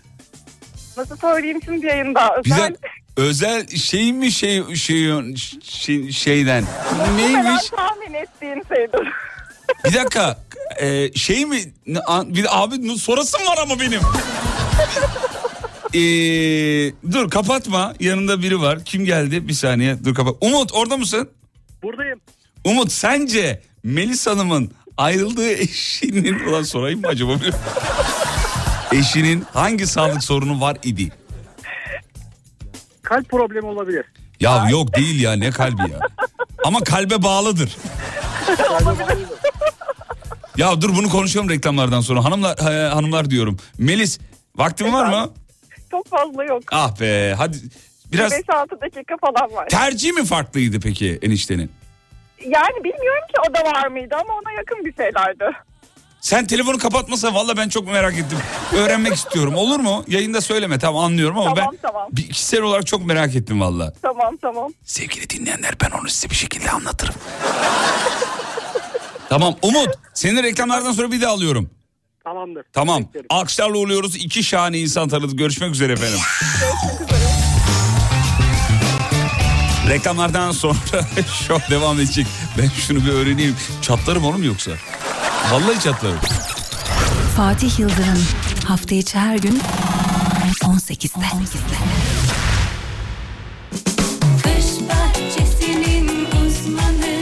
[0.99, 2.35] Nasıl söyleyeyim şimdi yayında?
[2.45, 2.75] Özel.
[3.17, 6.63] özel şey mi şey şey, şey şeyden
[7.17, 7.69] neymiş?
[7.69, 9.07] tahmin ettiğin şeydir.
[9.85, 10.37] Bir dakika
[10.79, 11.57] e, şey mi
[12.25, 14.01] bir abi sorasım var ama benim.
[15.93, 21.29] Ee, dur kapatma yanında biri var kim geldi bir saniye dur kapat Umut orada mısın?
[21.83, 22.19] Buradayım.
[22.63, 27.33] Umut sence Melis Hanım'ın ayrıldığı eşinin ulan sorayım mı acaba?
[28.93, 31.11] Eşinin hangi sağlık sorunu var idi?
[33.01, 34.05] Kalp problemi olabilir.
[34.39, 35.99] Ya yok değil ya ne kalbi ya.
[36.65, 37.77] Ama kalbe bağlıdır.
[40.57, 42.25] ya dur bunu konuşalım reklamlardan sonra.
[42.25, 43.57] Hanımlar e, hanımlar diyorum.
[43.77, 44.19] Melis
[44.55, 45.29] vaktin var mı?
[45.91, 46.63] Çok fazla yok.
[46.71, 47.57] Ah be hadi
[48.11, 49.67] biraz 5-6 dakika falan var.
[49.69, 51.71] tercih mi farklıydı peki eniştenin?
[52.45, 55.43] Yani bilmiyorum ki o da var mıydı ama ona yakın bir şeylerdi.
[56.21, 58.37] Sen telefonu kapatmasa valla ben çok merak ettim.
[58.75, 60.03] Öğrenmek istiyorum olur mu?
[60.07, 62.07] Yayında söyleme tamam anlıyorum ama Tamam, ben tamam.
[62.11, 63.93] bir kişisel olarak çok merak ettim valla.
[64.01, 64.71] Tamam tamam.
[64.83, 67.15] Sevgili dinleyenler ben onu size bir şekilde anlatırım.
[69.29, 71.69] tamam Umut seni reklamlardan sonra bir daha alıyorum.
[72.23, 72.63] Tamamdır.
[72.73, 73.03] Tamam.
[73.03, 73.27] Bekliyorum.
[73.29, 74.15] Alkışlarla uğurluyoruz.
[74.15, 75.37] İki şahane insan tanıdık.
[75.37, 76.19] Görüşmek üzere efendim.
[79.89, 80.75] Reklamlardan sonra
[81.47, 82.27] şov devam edecek.
[82.57, 83.55] Ben şunu bir öğreneyim.
[83.81, 84.71] Çatlarım oğlum yoksa.
[85.51, 86.19] Vallahi çatlarım.
[87.37, 88.25] Fatih Yıldırım
[88.65, 89.59] hafta içi her gün
[90.63, 91.25] 18'de.
[94.43, 97.15] Kış bahçesinin uzmanı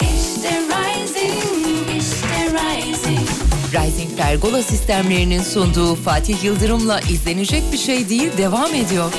[0.00, 3.28] işte Rising, işte Rising.
[3.72, 9.12] Rising Pergola sistemlerinin sunduğu Fatih Yıldırım'la izlenecek bir şey değil devam ediyor.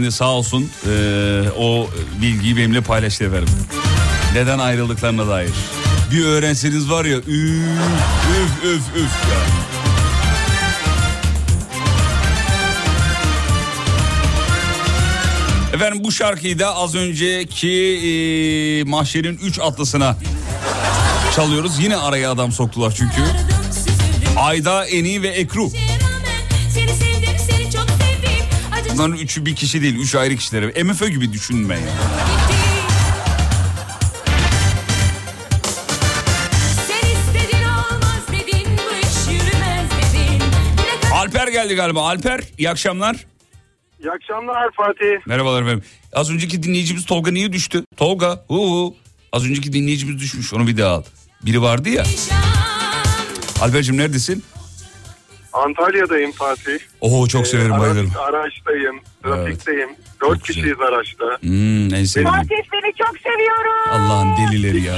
[0.00, 1.90] Hanımefendi sağ olsun ee, o
[2.22, 3.48] bilgiyi benimle paylaştı efendim.
[4.34, 5.50] Neden ayrıldıklarına dair.
[6.12, 9.40] Bir öğrenseniz var ya üf üf üf üf ya.
[15.74, 20.16] Efendim bu şarkıyı da az önceki ee, mahşerin 3 atlısına
[21.36, 21.78] çalıyoruz.
[21.78, 23.22] Yine araya adam soktular çünkü.
[24.36, 25.70] Ayda, Eni ve Ekru.
[29.00, 30.84] Bunların üçü bir kişi değil, üç ayrı kişiler.
[30.84, 31.80] MFÖ gibi düşünme ya.
[41.12, 42.02] Alper geldi galiba.
[42.08, 43.16] Alper, iyi akşamlar.
[44.00, 45.26] İyi akşamlar Fatih.
[45.26, 45.84] Merhabalar efendim.
[46.12, 47.84] Az önceki dinleyicimiz Tolga niye düştü?
[47.96, 48.96] Tolga, hu hu.
[49.32, 51.02] Az önceki dinleyicimiz düşmüş, onu bir daha al.
[51.42, 52.04] Biri vardı ya.
[53.60, 54.44] Alper'cim neredesin?
[55.52, 56.78] Antalya'dayım Fatih.
[57.00, 58.12] Oo çok severim, Ee, araç- bayılırım.
[58.18, 59.88] Araçtayım, trafikteyim.
[60.20, 60.54] Dört Çok güzel.
[60.62, 61.24] kişiyiz araçta.
[61.40, 62.36] Hmm, en sevdiğim.
[62.36, 63.90] Fatih seni çok seviyorum.
[63.92, 64.94] Allah'ın delileri ya.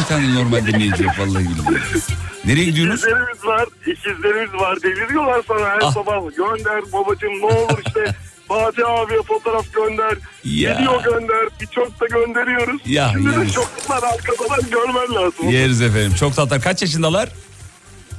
[0.00, 1.82] Bir tane normal dinleyici yok vallahi billahi.
[2.44, 3.02] Nereye gidiyorsunuz?
[3.04, 4.82] İkizlerimiz var, ikizlerimiz var.
[4.82, 5.92] Deliriyorlar sana her Ah.
[5.92, 6.36] sabah.
[6.36, 8.04] Gönder babacığım ne olur işte.
[8.48, 10.14] Fatih abiye fotoğraf gönder.
[10.44, 10.78] Ya.
[10.80, 11.48] Video gönder.
[11.60, 12.80] Birçok da gönderiyoruz.
[12.86, 13.52] Ya, Şimdi de yeriz.
[13.54, 15.48] çocuklar arkadan görmen lazım.
[15.48, 16.12] Yeriz efendim.
[16.20, 16.60] Çok tatlı.
[16.60, 17.28] Kaç yaşındalar?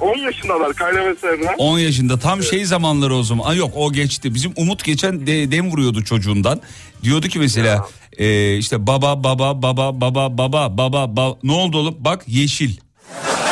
[0.00, 1.54] 10 yaşındalar kaynama Serra.
[1.58, 2.18] 10 yaşında.
[2.18, 3.50] Tam şey zamanları o zaman.
[3.50, 4.34] Aa, yok o geçti.
[4.34, 6.60] Bizim Umut geçen de, dem vuruyordu çocuğundan.
[7.02, 7.86] Diyordu ki mesela
[8.18, 11.36] e, işte baba baba baba baba baba baba baba.
[11.42, 11.96] Ne oldu oğlum?
[11.98, 12.70] Bak yeşil.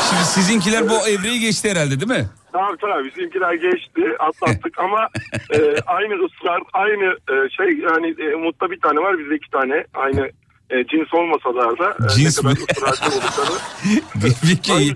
[0.09, 2.29] Şimdi sizinkiler bu evreyi geçti herhalde değil mi?
[2.51, 5.09] Tamam tamam bizimkiler geçti atlattık ama
[5.53, 9.85] e, aynı ısrar aynı e, şey yani e, Umut'ta bir tane var bizde iki tane
[9.93, 10.29] aynı
[10.69, 12.55] e, cins olmasalar da e, Cins ne mi?
[12.55, 13.57] kadar ısrarcı olduklarını
[14.47, 14.93] Peki yani.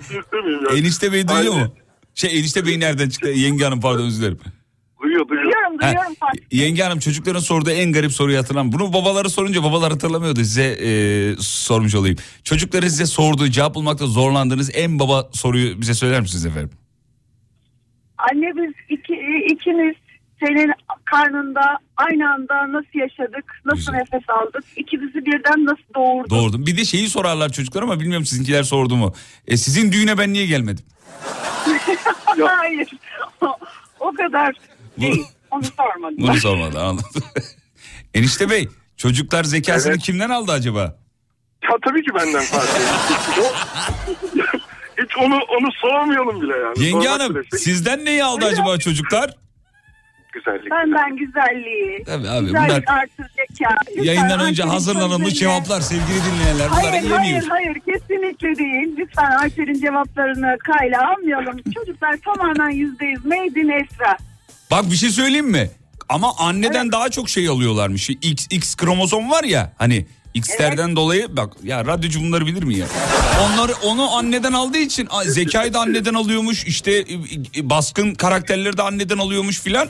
[0.78, 1.64] enişte bey duyuyor Aynı.
[1.64, 1.74] mu?
[2.14, 3.28] Şey enişte bey nereden çıktı?
[3.28, 4.38] Yenge hanım pardon özür dilerim.
[5.02, 5.44] Duyuyor duyuyor.
[5.52, 6.40] Duyuyorum Ha, duyuyorum Fatih.
[6.50, 8.72] yenge hanım çocukların sorduğu en garip soruyu hatırlam.
[8.72, 10.90] Bunu babaları sorunca babalar hatırlamıyordu size e,
[11.40, 12.16] sormuş olayım.
[12.44, 16.70] Çocukların size sorduğu cevap bulmakta zorlandığınız en baba soruyu bize söyler misiniz efendim?
[18.18, 19.14] Anne biz iki,
[19.52, 19.94] ikimiz
[20.40, 20.72] senin
[21.04, 23.92] karnında aynı anda nasıl yaşadık, nasıl Güzel.
[23.94, 26.30] nefes aldık, ikimizi birden nasıl doğurduk.
[26.30, 26.66] Doğurdum.
[26.66, 29.14] Bir de şeyi sorarlar çocuklar ama bilmiyorum sizinkiler sordu mu.
[29.46, 30.84] E, sizin düğüne ben niye gelmedim?
[32.46, 32.88] Hayır,
[33.40, 33.56] o,
[34.00, 34.54] o kadar
[35.00, 35.24] değil.
[35.50, 36.16] Onu sormadım.
[36.18, 37.22] Bunu sormadı anladım.
[38.14, 40.02] Enişte bey çocuklar zekasını Evet.
[40.02, 40.80] kimden aldı acaba?
[41.62, 42.80] Ya tabii ki benden Fatih.
[45.02, 46.84] Hiç onu onu sormayalım bile yani.
[46.84, 49.30] Yenge Sormak hanım bile şey- sizden neyi aldı acaba çocuklar?
[50.32, 50.70] Güzellik.
[50.70, 53.74] Benden güzelliği, Tabii abi güzellik bunlar artı zeka.
[53.90, 56.70] Lütfen yayından önce hazırlanılmış cevaplar sevgili dinleyenler.
[56.70, 57.24] Bunları Hayır, yemiyoruz.
[57.24, 58.88] hayır, hayır kesinlikle değil.
[58.98, 61.56] Lütfen Ayşe'nin cevaplarını kayla almayalım.
[61.74, 64.16] Çocuklar tamamen yüzde yüz made in Esra.
[64.70, 65.70] Bak bir şey söyleyeyim mi?
[66.08, 68.10] Ama anneden daha çok şey alıyorlarmış.
[68.10, 72.86] X, X kromozom var ya hani X'lerden dolayı bak ya radyocu bunları bilir mi ya?
[73.44, 76.64] Onları onu anneden aldığı için zekayı da anneden alıyormuş.
[76.64, 77.04] işte
[77.62, 79.88] baskın karakterleri de anneden alıyormuş filan.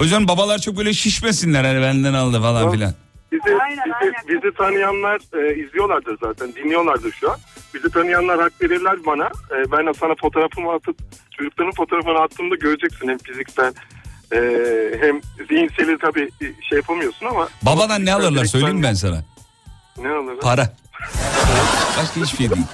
[0.00, 2.74] O yüzden babalar çok böyle şişmesinler hani benden aldı falan Tamam.
[2.74, 2.94] filan.
[3.32, 4.14] Bizi, Aynen, bizi, aynen.
[4.28, 7.38] bizi tanıyanlar e, izliyorlardır zaten, dinliyorlardır şu an.
[7.74, 9.24] Bizi tanıyanlar hak verirler bana.
[9.26, 10.96] E, ben de sana fotoğrafımı atıp,
[11.38, 13.72] çocukların fotoğrafını attığımda göreceksin hem fiziksel
[14.32, 14.38] e,
[15.00, 16.28] hem zihinseli tabii
[16.68, 17.48] şey yapamıyorsun ama.
[17.62, 19.24] Babadan ne alırlar söyleyeyim mi ben sana?
[19.98, 20.40] Ne alırlar?
[20.40, 20.72] Para.
[21.98, 22.66] Başka hiçbir şey değil.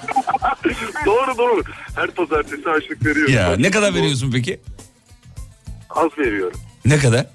[1.07, 1.63] doğru doğru.
[1.97, 3.35] Her pazartesi harçlık veriyorum.
[3.35, 4.61] Ya ne kadar veriyorsun peki?
[5.91, 6.61] Az veriyorum.
[6.87, 7.27] Ne kadar?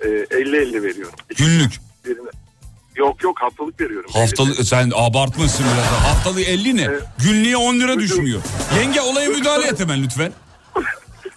[0.00, 1.14] E, 50-50 veriyorum.
[1.36, 1.72] Günlük.
[2.04, 2.28] Birine.
[2.96, 4.10] Yok yok haftalık veriyorum.
[4.12, 5.86] Haftalık sen abartmışsın biraz.
[5.86, 6.82] Haftalık 50 ne?
[6.82, 7.02] Evet.
[7.24, 8.42] Günlüğe 10 lira düşmüyor.
[8.78, 10.32] Yenge olaya müdahale et hemen lütfen.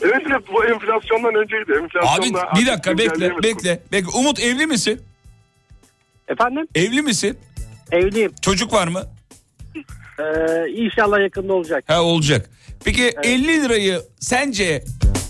[0.01, 1.71] Evet evet bu enflasyondan önceydi.
[1.73, 3.79] Abi Enflasyonda bir dakika bekle bekle.
[3.91, 4.09] bekle.
[4.17, 5.01] Umut evli misin?
[6.27, 6.67] Efendim?
[6.75, 7.37] Evli misin?
[7.91, 8.33] Evliyim.
[8.41, 9.03] Çocuk var mı?
[10.19, 10.23] Ee,
[10.69, 11.83] inşallah yakında olacak.
[11.87, 12.49] Ha olacak.
[12.85, 14.83] Peki 50 lirayı sence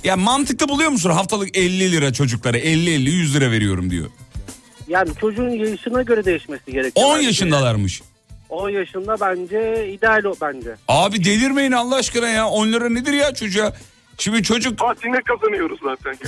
[0.06, 4.10] ya mantıklı buluyor musun haftalık 50 lira çocuklara 50-50 100 lira veriyorum diyor.
[4.88, 7.08] Yani çocuğun yaşına göre değişmesi gerekiyor.
[7.08, 7.28] 10 bence.
[7.28, 8.02] yaşındalarmış.
[8.50, 10.76] 10 yaşında bence ideal o bence.
[10.88, 13.74] Abi delirmeyin Allah aşkına ya 10 lira nedir ya çocuğa?
[14.18, 16.16] Şimdi çocuk Fatih ne kazanıyoruz zaten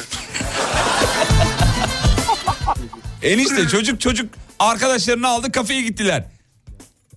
[3.24, 6.24] enişte çocuk çocuk arkadaşlarını aldı kafeye gittiler.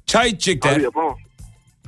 [0.07, 0.73] Çay içecekler.
[0.77, 1.17] Abi yapamam.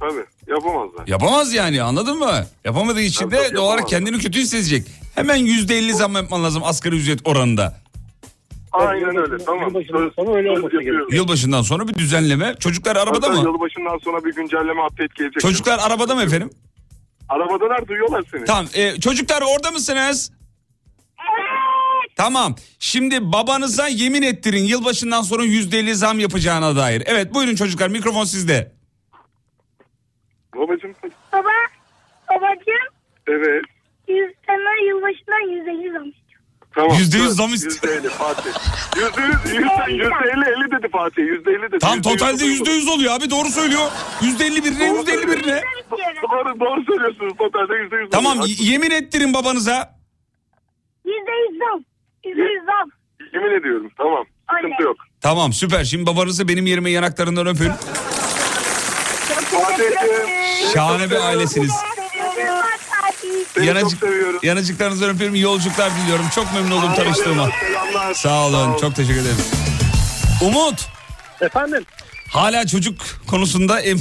[0.00, 1.06] Tabii yapamazlar.
[1.06, 2.46] Yapamaz yani anladın mı?
[2.64, 4.86] Yapamadığı için de doğal olarak kendini kötü hissedecek.
[5.14, 7.82] Hemen yüzde elli zam yapman lazım asgari ücret oranında.
[8.72, 9.68] Aynen öyle tamam.
[9.68, 11.14] Yılbaşından sonra öyle olması.
[11.14, 12.54] Yılbaşından sonra bir düzenleme.
[12.60, 13.48] Çocuklar arabada Hatta mı?
[13.48, 15.42] Yılbaşından sonra bir güncelleme update gelecek.
[15.42, 16.50] Çocuklar arabada mı efendim?
[17.28, 18.44] Arabadalar duyuyorlar seni.
[18.44, 18.66] Tamam.
[18.74, 20.32] e, çocuklar orada mısınız?
[22.16, 22.56] Tamam.
[22.78, 27.02] Şimdi babanıza yemin ettirin yılbaşından sonra yüzde elli zam yapacağına dair.
[27.06, 28.72] Evet buyurun çocuklar mikrofon sizde.
[30.56, 30.92] Babacım.
[31.32, 31.48] Baba,
[32.30, 32.88] babacığım
[33.26, 33.62] Evet.
[34.08, 36.16] yüz, sana yılbaşından yüzde yüz almış.
[36.74, 36.96] Tamam.
[36.98, 38.50] Yüzde yüz zam iste- Yüzde elli Fatih.
[38.96, 41.22] Yüzde yüz, yüzde, yüzde elli, elli dedi Fatih.
[41.22, 41.78] Yüzde elli dedi.
[41.78, 43.90] Tam totalde yüzde yüz oluyor abi doğru söylüyor.
[44.22, 45.62] Yüzde elli birine Doğru yüzde elli birine.
[46.32, 47.36] Doğru, doğru söylüyorsunuz.
[47.38, 48.58] Totalde yüzde yüz Tamam oluyor.
[48.58, 49.94] y- yemin ettirin babanıza.
[51.04, 51.84] Yüzde yüz zam.
[52.24, 52.90] Yüzde yüz zam.
[53.34, 53.90] Yemin ediyorum.
[53.96, 54.24] Tamam.
[54.56, 54.96] Sıkıntı yok.
[55.20, 57.72] Tamam süper şimdi babanızı benim yerime yanaklarından öpün.
[60.74, 61.72] Şahane bir ailesiniz.
[63.54, 64.40] Seni Yanacık, çok seviyorum.
[64.42, 65.34] yanacıklarınızdan öpüyorum.
[65.34, 66.24] İyi yolculuklar diliyorum.
[66.34, 67.48] Çok memnun oldum tanıştığıma.
[67.60, 68.14] Selamlar.
[68.14, 68.76] Sağ olun.
[68.80, 69.36] Çok teşekkür ederim.
[70.42, 70.88] Umut.
[71.40, 71.84] Efendim?
[72.28, 73.98] Hala çocuk konusunda em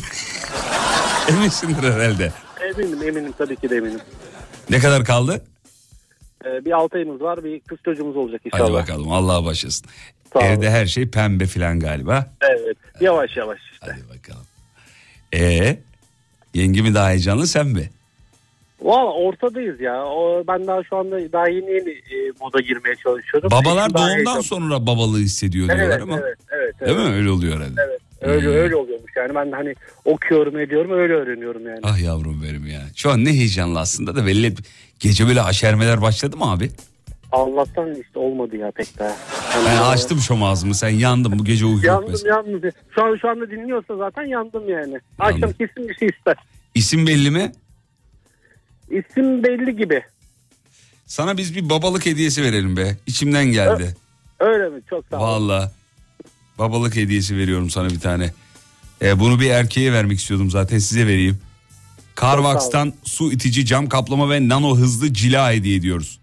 [1.30, 2.32] eminsindir herhalde.
[2.62, 4.00] Eminim eminim tabii ki de eminim.
[4.70, 5.46] Ne kadar kaldı?
[6.46, 8.64] Ee, bir altı ayımız var bir kız çocuğumuz olacak inşallah.
[8.64, 9.88] Hadi bakalım Allah başlasın.
[10.34, 10.48] Sağ olun.
[10.48, 12.26] Evde her şey pembe filan galiba.
[12.42, 13.88] Evet yavaş yavaş işte.
[13.92, 14.46] Hadi bakalım.
[15.36, 15.78] Ee,
[16.54, 17.90] yenge mi daha heyecanlı sen mi?
[18.82, 20.06] Valla ortadayız ya.
[20.06, 23.52] O, ben daha şu anda daha yeni yeni e, moda girmeye çalışıyorum.
[23.52, 24.44] Babalar doğumdan heyecanlı.
[24.44, 26.18] sonra babalığı hissediyor diyorlar Evet, ama.
[26.20, 27.10] evet, evet, Değil evet.
[27.10, 27.16] mi?
[27.16, 27.82] Öyle oluyor herhalde.
[27.88, 28.02] Evet.
[28.22, 28.54] Öyle Hmm.
[28.56, 29.36] öyle oluyormuş yani.
[29.36, 29.76] Ben hani
[30.06, 31.80] okuyorum ediyorum öyle öğreniyorum yani.
[31.84, 32.82] Ah yavrum benim ya.
[32.96, 34.54] Şu an ne heyecanlı aslında da belli.
[35.00, 36.70] Gece böyle aşermeler başladı mı abi?
[37.32, 39.16] Allah'tan işte olmadı ya pek daha.
[39.50, 42.36] Hani Ben açtım şu ağzımı sen yandın bu gece uyku Yandım mesela.
[42.36, 42.72] yandım.
[42.96, 45.00] Şu an şu anda dinliyorsa zaten yandım yani.
[45.20, 46.36] Akşam kesin bir şey ister.
[46.76, 47.52] İsim belli mi?
[48.90, 50.04] İsim belli gibi.
[51.06, 52.98] Sana biz bir babalık hediyesi verelim be.
[53.08, 53.96] İçimden geldi.
[54.40, 54.82] Öyle mi?
[54.90, 55.22] Çok sağ ol.
[55.22, 55.72] Valla.
[56.60, 58.34] Babalık hediyesi veriyorum sana bir tane.
[59.02, 61.40] Ee, bunu bir erkeğe vermek istiyordum zaten size vereyim.
[62.22, 66.20] Carvax'tan su itici cam kaplama ve nano hızlı cila hediye ediyoruz.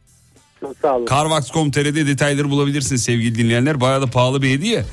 [0.61, 1.07] Çok sağ olun.
[1.07, 3.81] Carvax.com.tr'de detayları bulabilirsiniz sevgili dinleyenler.
[3.81, 4.85] Bayağı da pahalı bir hediye.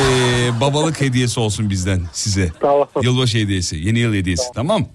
[0.00, 2.52] Ee, babalık hediyesi olsun bizden size.
[2.60, 2.88] Tamam.
[3.02, 4.44] Yılbaşı hediyesi, yeni yıl hediyesi.
[4.54, 4.86] Tamam.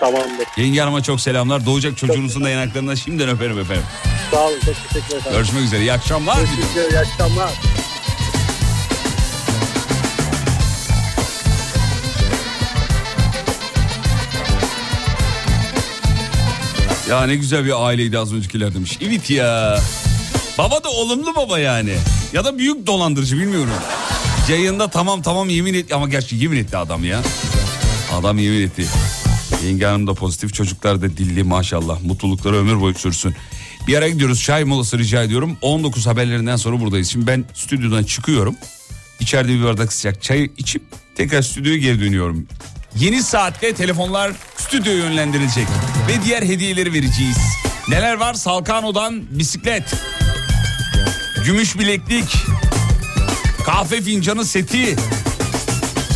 [0.00, 0.46] Tamamdır.
[0.56, 1.66] Yenge hanıma çok selamlar.
[1.66, 3.84] Doğacak çocuğunuzun da yanaklarından şimdiden öperim efendim.
[4.30, 4.54] Sağ olun.
[4.64, 5.32] Çok teşekkür ederim.
[5.36, 5.80] Görüşmek üzere.
[5.80, 6.36] İyi akşamlar.
[6.36, 6.90] Teşekkür ederim.
[6.90, 7.50] İyi akşamlar.
[17.14, 18.98] Ya ne güzel bir aileydi az öncekiler demiş.
[19.02, 19.80] Evet ya.
[20.58, 21.96] Baba da olumlu baba yani.
[22.32, 23.72] Ya da büyük dolandırıcı bilmiyorum.
[24.48, 27.22] Yayında tamam tamam yemin et ama gerçi yemin etti adam ya.
[28.12, 28.86] Adam yemin etti.
[29.64, 32.02] Yenge hanım da pozitif çocuklar da dilli maşallah.
[32.02, 33.34] Mutlulukları ömür boyu sürsün.
[33.88, 35.56] Bir ara gidiyoruz çay molası rica ediyorum.
[35.62, 37.10] 19 haberlerinden sonra buradayız.
[37.10, 38.56] Şimdi ben stüdyodan çıkıyorum.
[39.20, 40.82] İçeride bir bardak sıcak çay içip
[41.14, 42.46] tekrar stüdyoya geri dönüyorum.
[42.98, 45.66] Yeni saatte telefonlar stüdyoya yönlendirilecek
[46.08, 47.38] ve diğer hediyeleri vereceğiz.
[47.88, 48.34] Neler var?
[48.34, 49.94] Salkano'dan bisiklet,
[51.44, 52.36] gümüş bileklik,
[53.66, 54.96] kahve fincanı seti.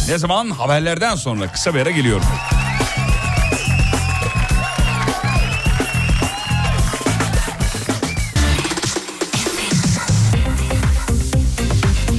[0.09, 0.51] Ne zaman?
[0.51, 2.27] Haberlerden sonra kısa bir ara geliyorum.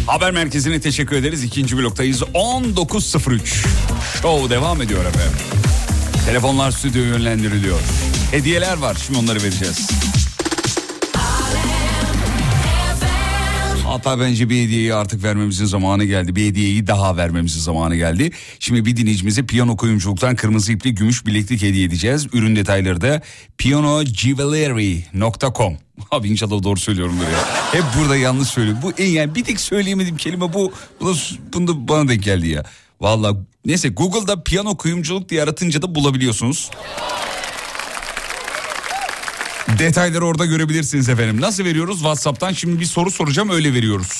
[0.08, 1.44] Haber merkezine teşekkür ederiz.
[1.44, 2.22] İkinci bloktayız.
[2.22, 3.66] 19.03.
[4.22, 5.38] Show devam ediyor efendim.
[6.26, 7.80] Telefonlar stüdyoya yönlendiriliyor.
[8.32, 8.98] Hediyeler var.
[9.06, 9.90] Şimdi onları vereceğiz.
[13.86, 16.36] Hatta bence bir hediyeyi artık vermemizin zamanı geldi.
[16.36, 18.32] Bir hediyeyi daha vermemizin zamanı geldi.
[18.60, 22.28] Şimdi bir dinleyicimize piyano kuyumculuktan kırmızı ipli gümüş bileklik hediye edeceğiz.
[22.34, 23.22] Ürün detayları da
[23.58, 25.78] pianojuvelry.com
[26.12, 27.46] Abi inşallah doğru söylüyorumdur ya.
[27.72, 28.82] Hep burada yanlış söylüyorum.
[28.84, 30.74] Bu en yani bir tek söyleyemediğim kelime bu.
[31.02, 31.12] Bu da,
[31.54, 32.64] bunu da bana denk geldi ya.
[33.02, 36.72] Vallahi neyse Google'da piyano kuyumculuk diye aratınca da bulabiliyorsunuz.
[39.80, 41.42] Detayları orada görebilirsiniz efendim.
[41.42, 41.98] Nasıl veriyoruz?
[41.98, 44.20] WhatsApp'tan şimdi bir soru soracağım öyle veriyoruz.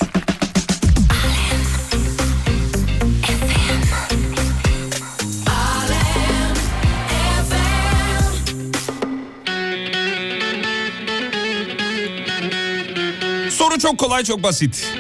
[13.50, 14.94] Soru çok kolay çok basit.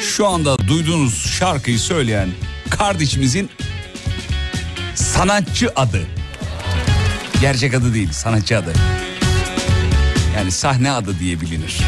[0.00, 2.28] Şu anda duyduğunuz şarkıyı söyleyen
[2.70, 3.50] kardeşimizin
[4.94, 6.02] sanatçı adı.
[7.40, 8.72] Gerçek adı değil sanatçı adı.
[10.36, 11.80] Yani sahne adı diye bilinir.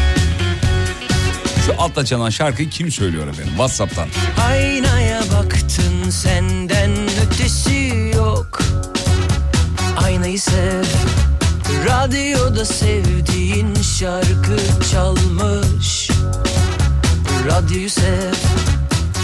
[1.65, 3.51] Şu altta çalan şarkıyı kim söylüyor efendim?
[3.51, 4.07] Whatsapp'tan.
[4.49, 6.91] Aynaya baktın senden
[7.27, 8.59] ötesi yok
[9.97, 10.83] Aynayı sev
[11.85, 14.57] Radyoda sevdiğin şarkı
[14.91, 16.09] çalmış
[17.47, 18.33] Radyoyu sev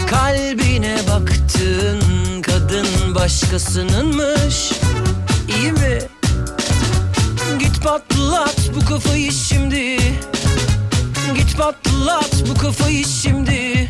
[0.09, 1.99] Kalbine baktın
[2.41, 4.71] kadın başkasınınmış.
[5.47, 5.99] İyi mi?
[7.59, 9.97] Git patlat bu kafayı şimdi.
[11.35, 13.89] Git patlat kafayı şimdi.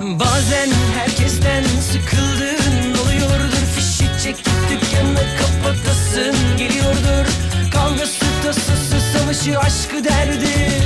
[0.00, 0.68] Bazen
[0.98, 6.56] herkesten sıkıldığın oluyordur Fişi çekip dükkanı kapatasın.
[6.58, 7.26] Geliyordur
[7.72, 10.82] Kavgası tasası savaşı aşkı derdi.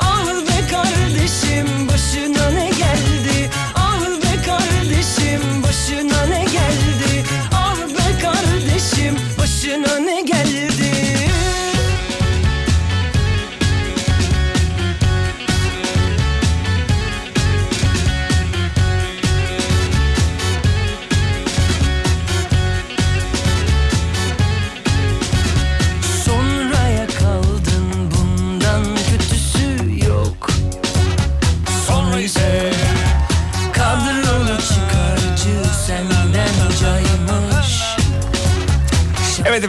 [0.00, 2.71] Ah be kardeşim başına ne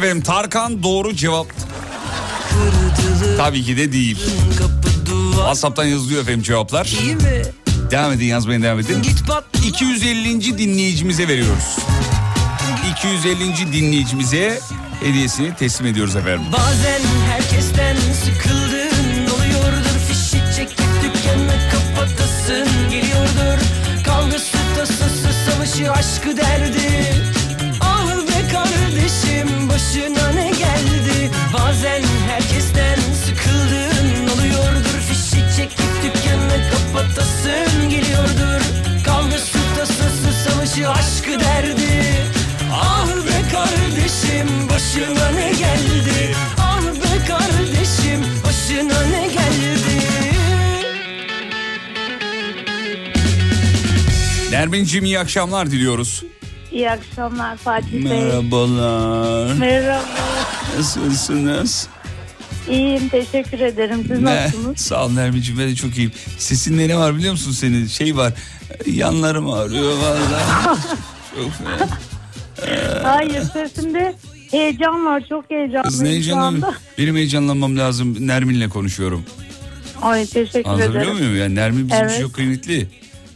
[0.03, 1.47] efendim Tarkan doğru cevap.
[3.37, 4.17] Tabii ki de değil.
[5.31, 6.85] WhatsApp'tan yazılıyor efendim cevaplar.
[7.01, 7.41] İyi mi?
[7.91, 9.03] Devam edin yazmaya devam edin.
[9.67, 10.57] 250.
[10.57, 11.77] dinleyicimize veriyoruz.
[12.91, 13.73] 250.
[13.73, 14.59] dinleyicimize
[15.03, 16.45] hediyesini teslim ediyoruz efendim.
[16.51, 17.01] Bazen
[17.31, 17.95] herkesten
[18.25, 23.63] sıkıldığın oluyordur Fişi çekip dükkanı kapatasın geliyordur
[24.05, 27.13] Kavgası tasası savaşı aşkı derdi
[40.87, 42.03] aşkı derdi
[42.73, 50.03] Ah be kardeşim başına ne geldi Ah be kardeşim başına ne geldi
[54.51, 56.23] Nermin'cim iyi akşamlar diliyoruz.
[56.71, 58.01] İyi akşamlar Fatih Bey.
[58.01, 59.53] Merhabalar.
[59.53, 60.01] Merhaba.
[60.77, 61.87] Nasılsınız?
[62.69, 64.05] İyiyim teşekkür ederim.
[64.07, 64.35] Siz Ne?
[64.45, 64.77] nasılsınız?
[64.79, 66.11] Sağ ol Nermin'cim ben de çok iyiyim.
[66.37, 67.87] Sesinde ne var biliyor musun senin?
[67.87, 68.33] Şey var.
[68.85, 70.79] Yanlarım ağrıyor vallahi.
[71.35, 71.87] çok fena.
[73.03, 74.15] Hayır sesimde
[74.51, 76.73] heyecan var çok heyecanlıyım Kız ne heyecanlı?
[76.97, 78.27] Benim heyecanlanmam lazım.
[78.27, 79.23] Nermin'le konuşuyorum.
[80.01, 81.17] Ay teşekkür Anlatabiliyor ederim.
[81.17, 81.37] muyum?
[81.37, 82.21] Yani Nermin bizim Evet.
[82.21, 82.87] çok kıymetli.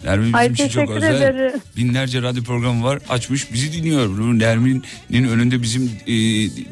[0.04, 1.16] Nermin bizim Ay, için çok özel.
[1.22, 1.62] ederim.
[1.78, 3.00] Binlerce radyo programı var.
[3.10, 4.10] Açmış bizi dinliyor.
[4.40, 6.14] Nermin'in önünde bizim e,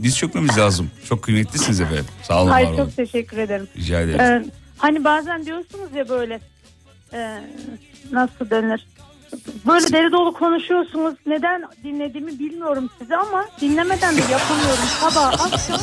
[0.04, 0.92] diz çökmemiz lazım.
[1.10, 2.06] Çok kıymetlisiniz efendim.
[2.24, 2.78] Sağ olun Ay olun.
[2.78, 3.68] çok teşekkür ederim.
[3.78, 4.20] Rica ederim.
[4.20, 4.46] Ee,
[4.78, 6.40] hani bazen diyorsunuz ya böyle
[7.14, 7.42] e,
[8.12, 8.88] nasıl denir?
[9.68, 11.16] Böyle deri dolu konuşuyorsunuz.
[11.26, 14.84] Neden dinlediğimi bilmiyorum sizi ama dinlemeden de yapamıyorum.
[15.02, 15.80] Sabah akşam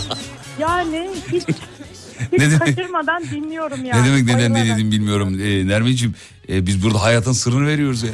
[0.59, 1.43] yani hiç,
[2.33, 2.59] hiç Ne demek?
[2.77, 4.03] kaçırmadan dinliyorum yani.
[4.03, 5.41] ne demek neden dinlediğimi bilmiyorum.
[5.43, 6.15] E, Nermin'ciğim
[6.49, 8.11] e, biz burada hayatın sırrını veriyoruz ya.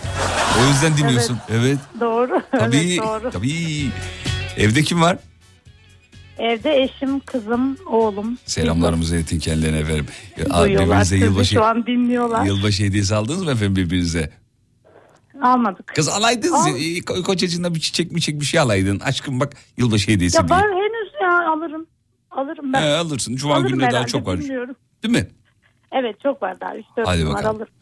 [0.63, 1.39] O yüzden dinliyorsun.
[1.51, 1.79] Evet.
[2.01, 2.43] Doğru.
[2.51, 2.77] Tabii.
[2.77, 3.31] Evet doğru.
[3.31, 3.89] Tabii.
[4.57, 5.19] Evde kim var?
[6.39, 8.39] Evde eşim, kızım, oğlum.
[8.47, 10.07] Selamlarımızı iletin kendilerine efendim.
[10.37, 10.69] Duyuyorlar.
[10.69, 12.45] Birbirinize Sizi yılbaşı, şu an dinliyorlar.
[12.47, 14.31] yılbaşı hediyesi aldınız mı efendim birbirinize?
[15.43, 15.87] Almadık.
[15.87, 16.67] Kız alaydınız Al.
[16.67, 16.77] ya.
[16.77, 19.01] e, ko- Kocacığına bir çiçek mi çek bir şey alaydın.
[19.01, 20.59] Aşkım bak yılbaşı hediyesi Ya diye.
[20.59, 21.87] var henüz ya alırım.
[22.39, 22.83] Alırım ben.
[22.83, 23.37] He, alırsın.
[23.37, 24.39] Cuma Alırım gününe daha çok var.
[24.39, 24.77] bilmiyorum.
[25.03, 25.29] Değil mi?
[25.93, 26.77] Evet çok var daha.
[26.77, 27.57] 3-4 Hadi var bakalım.
[27.57, 27.73] alırım.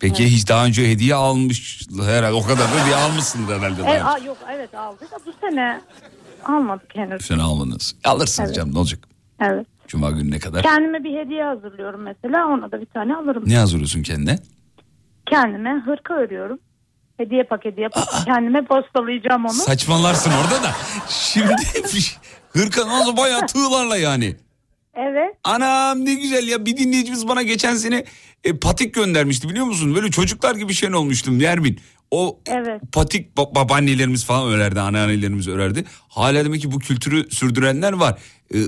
[0.00, 2.32] Peki hiç daha önce hediye almış herhalde.
[2.34, 3.82] O kadar da hediye almışsın herhalde.
[3.86, 5.80] Evet, yok evet aldık da bu sene
[6.44, 7.20] almadık henüz.
[7.20, 7.94] Bu sene almadınız.
[8.04, 8.56] Alırsınız Evet.
[8.56, 9.08] canım ne olacak?
[9.40, 9.66] Evet.
[9.88, 10.62] Cuma gününe kadar.
[10.62, 13.42] Kendime bir hediye hazırlıyorum mesela ona da bir tane alırım.
[13.46, 14.38] Ne hazırlıyorsun kendine?
[15.30, 16.58] Kendime hırka örüyorum.
[17.16, 19.52] Hediye paketi yapıp kendime postalayacağım onu.
[19.52, 20.70] Saçmalarsın orada da.
[21.08, 21.52] Şimdi
[22.52, 24.36] hırka nasıl bayağı tığlarla yani.
[24.94, 25.34] Evet.
[25.44, 28.04] Anam ne güzel ya bir dinleyicimiz bana geçen sene
[28.44, 29.94] e, patik göndermişti biliyor musun?
[29.94, 31.78] Böyle çocuklar gibi şey olmuştum Nermin.
[32.10, 32.80] O Evet.
[32.92, 35.84] patik ba- babaannelerimiz falan örerdi, anneannelerimiz örerdi.
[36.08, 38.18] Hala demek ki bu kültürü sürdürenler var.
[38.54, 38.58] Ee,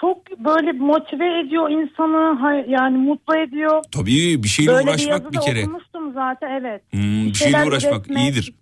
[0.00, 3.82] Çok böyle motive ediyor insanı yani mutlu ediyor.
[3.92, 5.62] tabii bir şeyle böyle bir uğraşmak yazıda bir kere.
[5.62, 6.82] okumuştum zaten evet.
[6.90, 8.54] Hmm, bir şeyle şeyler uğraşmak üretmek iyidir.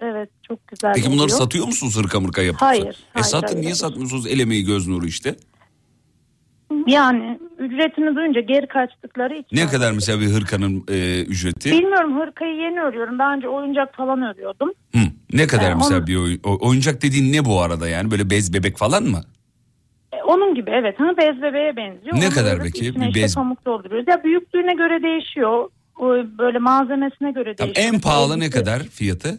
[0.00, 1.38] Evet çok güzel Peki bunları oluyor.
[1.38, 2.62] satıyor musunuz hırka mırka yapıp?
[2.62, 5.34] Hayır, E hayır, satın hayır, niye satmıyorsunuz el emeği göz nuru işte?
[6.86, 9.56] Yani ücretini duyunca geri kaçtıkları için.
[9.56, 11.70] Ne kadar mesela bir hırkanın e, ücreti?
[11.72, 13.18] Bilmiyorum hırkayı yeni örüyorum.
[13.18, 14.72] Daha önce oyuncak falan örüyordum.
[14.94, 14.98] Hı,
[15.32, 18.30] ne kadar Ee, mesela onu- bir oyun, o- oyuncak dediğin ne bu arada yani böyle
[18.30, 19.20] bez bebek falan mı?
[20.12, 21.00] E, onun gibi evet.
[21.00, 22.16] Ha, bez bebeğe benziyor.
[22.20, 22.82] Ne Onu kadar peki?
[22.94, 24.08] Bir işte bez- pamuk dolduruyoruz.
[24.08, 25.70] Ya büyüklüğüne göre değişiyor.
[26.38, 27.94] Böyle malzemesine göre Tamam, değişiyor.
[27.94, 29.38] en pahalı ne kadar fiyatı?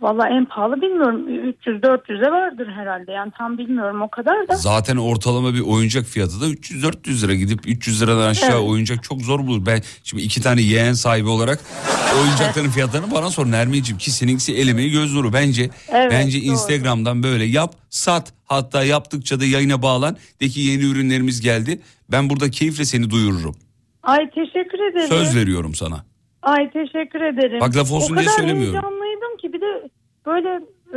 [0.00, 1.28] Valla en pahalı bilmiyorum.
[1.66, 3.12] 300-400'e vardır herhalde.
[3.12, 4.54] Yani tam bilmiyorum o kadar da.
[4.56, 8.68] Zaten ortalama bir oyuncak fiyatı da 300-400 lira gidip 300 liradan aşağı Evet.
[8.70, 9.66] oyuncak çok zor bulur.
[9.66, 11.60] Ben şimdi iki tane yeğen sahibi olarak
[12.22, 15.32] oyuncakların fiyatlarını bana sor Nermin'ciğim ki seninkisi el emeği göz nuru.
[15.32, 16.46] Bence Evet, bence doğru.
[16.52, 21.80] Instagram'dan böyle yap sat hatta yaptıkça da yayına bağlan de ki yeni ürünlerimiz geldi.
[22.10, 23.56] Ben burada keyifle seni duyururum.
[24.02, 25.08] Ay teşekkür ederim.
[25.08, 26.04] Söz veriyorum sana.
[26.42, 27.60] Ay teşekkür ederim.
[27.60, 28.72] Bak laf olsun o diye söylemiyorum.
[28.74, 29.01] heyecanlıydım
[29.62, 29.88] de
[30.26, 30.48] böyle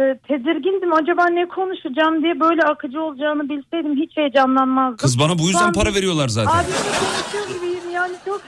[0.02, 0.94] e, tedirgindim.
[0.94, 4.98] Acaba ne konuşacağım diye böyle akıcı olacağını bilseydim hiç heyecanlanmazdım.
[4.98, 6.52] Kız bana bu yüzden para veriyorlar zaten.
[6.52, 8.42] Abimle konuşuyor gibiyim yani çok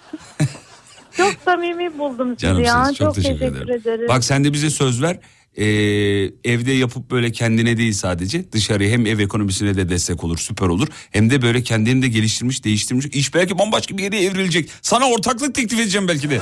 [1.17, 2.65] çok samimi buldum sizi ya.
[2.65, 4.05] Canımsınız çok, teşekkür, ederim.
[4.09, 5.19] Bak sen de bize söz ver.
[5.57, 5.65] Ee,
[6.43, 10.87] evde yapıp böyle kendine değil sadece dışarıya hem ev ekonomisine de destek olur süper olur.
[11.11, 14.69] Hem de böyle kendini de geliştirmiş değiştirmiş iş belki bambaşka bir yere evrilecek.
[14.81, 16.39] Sana ortaklık teklif edeceğim belki de.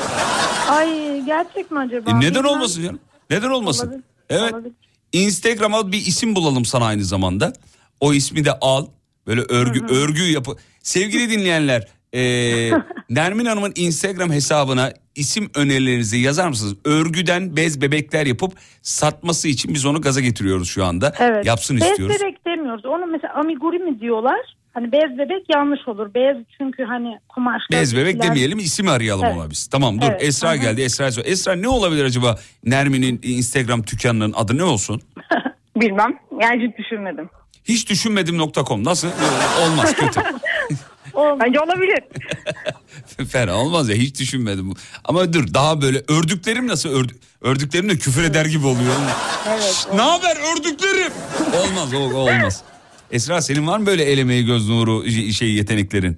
[0.70, 2.12] Ay gerçek mi acaba?
[2.12, 2.46] E, neden Bilmem.
[2.46, 3.00] olmasın canım?
[3.30, 3.88] Neden olmasın?
[3.88, 4.54] Olabilir, Evet.
[4.54, 4.74] olabilir.
[5.14, 7.54] Instagram'a bir isim bulalım sana aynı zamanda.
[8.00, 8.86] O ismi de al.
[9.28, 10.56] Böyle örgü örgü yapı.
[10.84, 12.22] Sevgili dinleyenler, e,
[13.10, 16.76] Nermin Hanım'ın Instagram hesabına isim önerilerinizi yazar mısınız?
[16.86, 21.14] Örgüden bez bebekler yapıp satması için biz onu gaza getiriyoruz şu anda.
[21.20, 21.46] Evet.
[21.46, 22.16] Yapsın bez istiyoruz.
[22.22, 22.86] bebek demiyoruz.
[22.86, 24.56] Onu mesela amiguri mi diyorlar?
[24.76, 26.14] Hani bez bebek yanlış olur.
[26.14, 27.80] Bez çünkü hani kumaşlar.
[27.82, 29.38] Bez bebek bitkiler- demeyelim isim arayalım Evet.
[29.38, 29.68] ona biz.
[29.68, 30.56] Tamam dur Evet, Esra aha.
[30.56, 35.02] geldi Esra Esra ne olabilir acaba Nermin'in Instagram dükkanının adı ne olsun?
[35.76, 36.20] Bilmem.
[36.42, 37.30] Yani hiç düşünmedim.
[37.64, 39.08] Hiç düşünmedim.com nasıl?
[39.66, 40.20] Olmaz kötü.
[41.40, 42.00] Bence olabilir.
[43.32, 44.74] Fena olmaz ya hiç düşünmedim.
[45.06, 48.94] Ama dur daha böyle ördüklerim nasıl ördü, ördüklerim de küfür eder gibi oluyor.
[49.50, 49.88] Evet.
[49.96, 51.12] ne haber ördüklerim?
[51.64, 52.64] olmaz o olmaz.
[53.16, 56.18] Esra senin var mı böyle el emeği göz nuru şey yeteneklerin?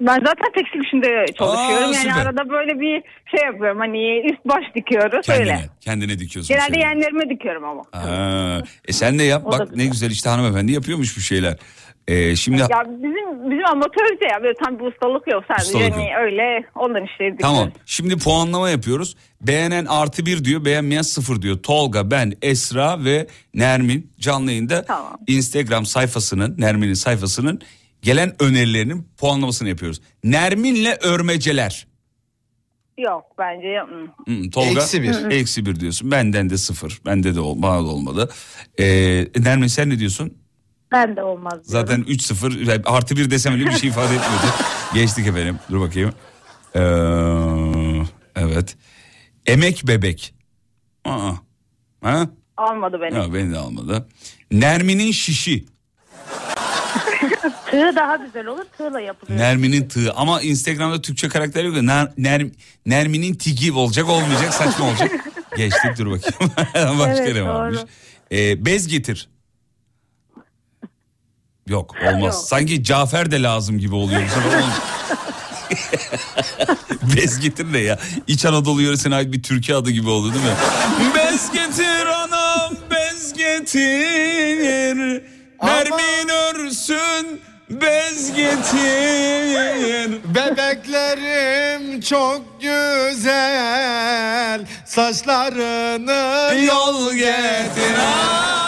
[0.00, 1.90] Ben zaten tekstil işinde çalışıyorum.
[1.90, 2.26] Aa, yani süper.
[2.26, 3.78] arada böyle bir şey yapıyorum.
[3.78, 5.68] Hani üst baş dikiyoruz Kendine, öyle.
[5.80, 6.54] kendine dikiyorsun.
[6.54, 6.78] Genelde seni.
[6.78, 7.82] yeğenlerime dikiyorum ama.
[7.92, 11.56] Ha, e sen de yap O bak ne güzel işte hanımefendi yapıyormuş bir şeyler.
[12.08, 15.64] Ee, şimdi Ya bizim bizim amatörce ya böyle tam bir ustalık yok sadece.
[15.66, 16.20] Ustalık hani yok.
[16.20, 17.36] öyle ondan dikiyoruz.
[17.40, 19.16] Tamam şimdi puanlama yapıyoruz.
[19.40, 21.58] Beğenen artı bir diyor beğenmeyen sıfır diyor.
[21.62, 25.16] Tolga, ben, Esra ve Nermin canlı yayında Tamam.
[25.26, 27.60] Instagram sayfasının Nermin'in sayfasının
[28.02, 30.00] gelen önerilerinin puanlamasını yapıyoruz.
[30.24, 31.86] Nermin'le örmeceler.
[32.98, 33.78] Yok bence.
[34.26, 35.30] Hmm, Tolga Eksi bir.
[35.30, 36.10] eksi bir diyorsun.
[36.10, 37.00] Benden de sıfır.
[37.06, 38.30] Bende de ol, bana da olmadı.
[38.80, 40.38] Ee, Nermin sen ne diyorsun?
[40.94, 41.64] Ben de olmaz diyorum.
[41.64, 44.46] Zaten 3-0 yani artı bir desem öyle bir şey ifade etmiyordu.
[44.94, 45.58] Geçtik efendim.
[45.70, 46.12] Dur bakayım.
[46.74, 46.80] Ee,
[48.36, 48.76] evet.
[49.46, 50.34] Emek bebek.
[51.04, 51.32] Aa.
[52.02, 52.26] Ha?
[52.56, 53.14] Almadı beni.
[53.14, 54.08] Ya beni de almadı.
[54.50, 55.64] Nermin'in şişi.
[57.70, 58.64] Tığ daha güzel olur.
[58.78, 59.38] Tığla yapılıyor.
[59.38, 60.12] Nermin'in tığı.
[60.12, 61.82] Ama Instagram'da Türkçe karakter yok.
[61.82, 62.50] Ner, Ner-
[62.86, 65.10] Nermin'in tigi olacak olmayacak saçma olacak.
[65.56, 66.52] Geçtik dur bakayım.
[66.98, 67.78] Başka Evet, ne varmış?
[68.32, 69.28] Ee, bez getir.
[71.68, 72.34] Yok olmaz.
[72.34, 72.44] Yok.
[72.48, 74.22] Sanki Cafer de lazım gibi oluyor.
[77.16, 77.98] bez getir ne ya?
[78.26, 80.50] İç Anadolu yöresine ait bir Türkiye adı gibi oldu değil mi?
[81.14, 85.22] bez getir anam bez getir.
[85.62, 87.40] Nermin örsün
[87.70, 90.10] bez getir.
[90.34, 97.94] Bebeklerim çok güzel saçlarını Yol getir.
[98.00, 98.63] Ah!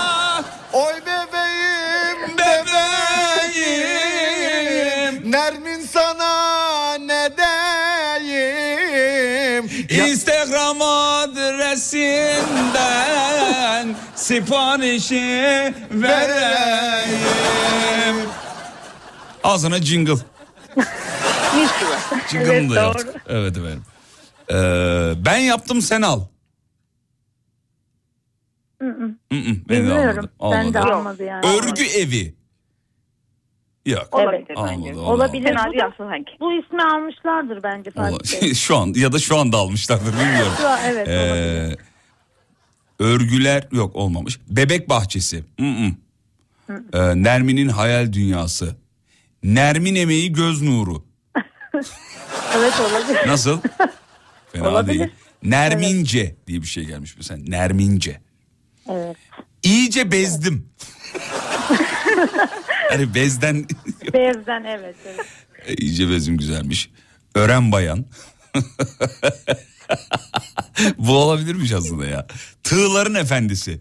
[14.26, 17.36] Siparişi vereyim.
[19.44, 20.12] Ağzına jingle.
[22.30, 22.78] Jingle'ını Evet, da doğru.
[22.84, 23.14] yaptık.
[23.28, 23.82] Evet efendim.
[24.50, 26.20] Ee, ben yaptım sen al.
[28.80, 30.28] Beni de Bilmiyorum.
[30.40, 30.64] almadı.
[30.64, 31.24] Ben de almadı.
[31.24, 31.46] yani.
[31.46, 32.34] Örgü evi.
[33.86, 34.08] Yok.
[34.12, 34.90] Olabilir Almadı, bence.
[34.94, 35.00] olmadı.
[35.10, 35.54] Olabilir.
[35.54, 36.32] Da- aslında sanki.
[36.40, 38.54] bu ismi almışlardır bence Fatih Bey.
[38.64, 40.52] şu an ya da şu anda almışlardır bilmiyorum.
[40.60, 41.76] Şu an- evet, Ee,
[42.98, 44.38] örgüler yok olmamış.
[44.48, 45.44] Bebek bahçesi.
[45.58, 48.76] Ee, Nermin'in hayal dünyası.
[49.42, 51.04] Nermin emeği göz nuru.
[52.56, 53.28] Evet olabilir.
[53.28, 53.60] Nasıl?
[54.52, 54.98] Fena Olabilir.
[54.98, 55.10] değil.
[55.42, 57.40] Nermince diye bir şey gelmiş mesela.
[57.46, 58.20] Nermince.
[58.90, 59.16] Evet.
[59.62, 60.68] İyice bezdim.
[62.90, 63.66] hani bezden
[64.12, 64.96] Bezden evet.
[65.06, 65.26] evet.
[65.80, 66.90] iyice bezim güzelmiş.
[67.34, 68.04] Ören bayan.
[70.98, 72.26] Bu olabilirmiş aslında ya.
[72.64, 73.80] Tığların efendisi.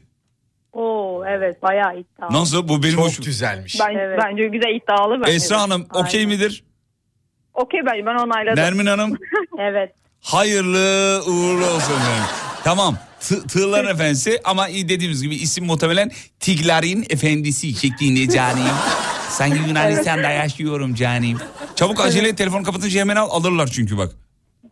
[0.73, 2.33] Oo evet bayağı iddialı.
[2.33, 2.67] Nasıl?
[2.67, 3.25] Bu benim Çok hoşum.
[3.25, 3.77] güzelmiş.
[3.79, 4.19] Ben, Evet.
[4.23, 5.21] Bence güzel iddialı.
[5.21, 5.61] Bence Esra.
[5.61, 6.63] Hanım okey midir?
[7.53, 8.63] Okey bence ben onayladım.
[8.63, 9.17] Nermin Hanım
[9.59, 9.91] Evet.
[10.21, 12.23] hayırlı uğurlu olsun efendim.
[12.63, 18.63] Tamam tı- tığların efendisi ama iyi dediğimiz gibi isim muhtemelen Tiglarin efendisi şeklinde canim.
[19.29, 21.37] Sanki Yunanistan'da yaşıyorum canim.
[21.75, 24.11] Çabuk acele telefon kapatınca hemen al alırlar çünkü bak.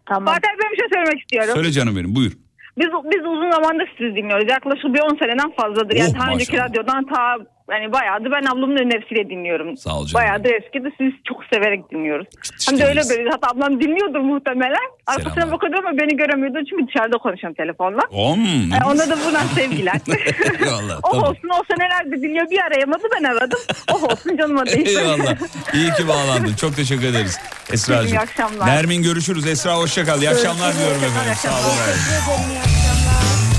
[0.05, 0.34] Tamam.
[0.34, 0.62] Fatih ben
[0.93, 1.51] söylemek istiyorum.
[1.53, 2.31] Söyle canım benim buyur.
[2.77, 4.45] Biz biz uzun zamandır sizi dinliyoruz.
[4.49, 5.95] Yaklaşık bir 10 seneden fazladır.
[5.95, 7.37] Yani Oh, daha önceki radyodan ta
[7.72, 9.78] yani bayağıdır ben ablamın önerisiyle dinliyorum.
[9.78, 10.14] Sağ ol canım.
[10.14, 12.28] Bayağıdır eski de sizi çok severek dinliyoruz.
[12.70, 14.88] Hem de öyle böyle hatta ablam dinliyordur muhtemelen.
[15.07, 18.01] Arkasına bakıyordum ama beni göremiyordu çünkü dışarıda konuşuyorum telefonla.
[18.11, 18.39] Om.
[18.74, 19.95] E, ona da buradan sevgiler.
[20.61, 20.99] Eyvallah.
[21.03, 21.30] oh tamam.
[21.30, 23.59] olsun o senelerde dinliyor bir arayamadı ben aradım.
[23.93, 24.88] Oh olsun canıma değil.
[24.97, 25.36] Eyvallah.
[25.74, 26.53] İyi ki bağlandın.
[26.53, 27.39] Çok teşekkür ederiz
[27.74, 28.07] Esra'cığım.
[28.07, 28.68] İyi akşamlar.
[28.68, 29.47] Nermin görüşürüz.
[29.47, 30.22] Esra hoşça kal.
[30.22, 31.34] İyi akşamlar diyorum efendim.
[31.36, 33.52] Sağ olun.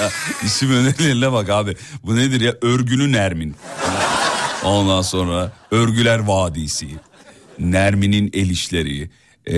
[0.00, 0.10] Ya,
[0.44, 1.76] isim önerilerine bak abi.
[2.04, 2.54] Bu nedir ya?
[2.62, 3.54] Örgülü Nermin.
[4.64, 6.88] Ondan sonra Örgüler Vadisi.
[7.58, 9.10] Nermin'in el işleri.
[9.46, 9.54] Ee,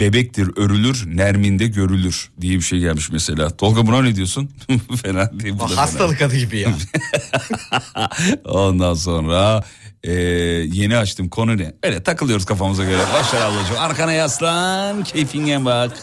[0.00, 3.50] bebektir örülür, Nermin'de görülür diye bir şey gelmiş mesela.
[3.56, 4.50] Tolga buna ne diyorsun?
[5.02, 5.54] fena değil.
[5.54, 5.80] bu da fena.
[5.80, 6.70] Hastalık adı gibi ya.
[8.44, 9.64] Ondan sonra
[10.04, 10.12] e,
[10.72, 11.74] yeni açtım konu ne?
[11.82, 13.02] Öyle takılıyoruz kafamıza göre.
[13.14, 13.76] Başlar ablacığım.
[13.78, 15.98] Arkana yaslan, keyfine bak.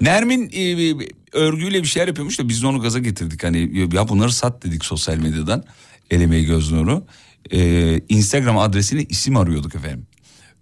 [0.00, 1.06] Nermin e,
[1.36, 3.44] örgüyle bir şeyler yapıyormuş da biz de onu gaza getirdik.
[3.44, 5.64] Hani ya bunları sat dedik sosyal medyadan.
[6.10, 7.06] El emeği göz nuru.
[7.50, 10.06] E, Instagram adresine isim arıyorduk efendim.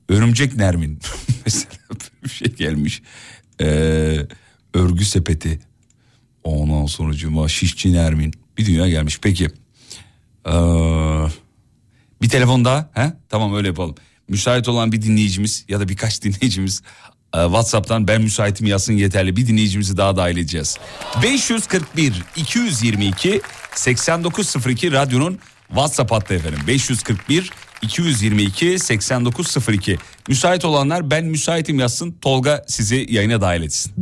[0.08, 0.98] Örümcek Nermin.
[1.46, 1.70] Mesela
[2.24, 3.02] bir şey gelmiş.
[3.60, 3.66] E,
[4.74, 5.60] örgü sepeti.
[6.44, 8.34] Ondan sonra cuma şişçi Nermin.
[8.58, 9.18] Bir dünya gelmiş.
[9.22, 9.48] Peki.
[10.46, 10.50] Ee,
[12.22, 12.90] bir telefon daha.
[12.94, 13.12] He?
[13.28, 13.94] Tamam öyle yapalım.
[14.28, 16.82] Müsait olan bir dinleyicimiz ya da birkaç dinleyicimiz
[17.34, 19.36] WhatsApp'tan ben müsaitim yazsın yeterli.
[19.36, 20.78] Bir dinleyicimizi daha dahil edeceğiz.
[21.22, 23.40] 541 222
[23.74, 26.60] 8902 radyonun WhatsApp hattı efendim.
[26.66, 27.50] 541
[27.82, 29.98] 222 8902.
[30.28, 32.16] Müsait olanlar ben müsaitim yazsın.
[32.20, 33.92] Tolga sizi yayına dahil etsin.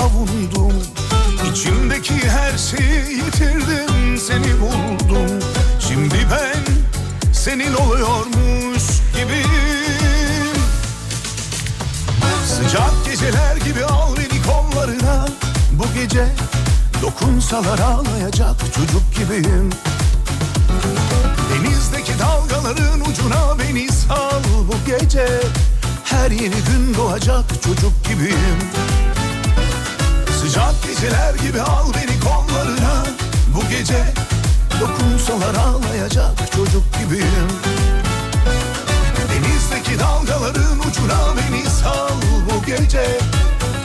[0.00, 0.72] Avundum.
[1.50, 5.40] İçimdeki her şeyi yitirdim seni buldum.
[5.80, 6.74] Şimdi ben
[7.32, 8.82] senin oluyormuş
[9.12, 10.56] gibiyim.
[12.46, 15.26] Sıcak geceler gibi al beni kollarına.
[15.72, 16.26] Bu gece
[17.02, 19.70] dokunsalar ağlayacak çocuk gibiyim.
[21.50, 24.42] Denizdeki dalgaların ucuna beni sal.
[24.68, 25.26] Bu gece
[26.04, 28.58] Her yeni gün doğacak çocuk gibiyim
[30.46, 33.04] Sıcak geceler gibi al beni kollarına.
[33.54, 34.04] Bu gece
[34.80, 37.48] dokunsalar ağlayacak çocuk gibiyim.
[39.30, 42.20] Denizdeki dalgaların ucuna beni sal.
[42.50, 43.18] Bu gece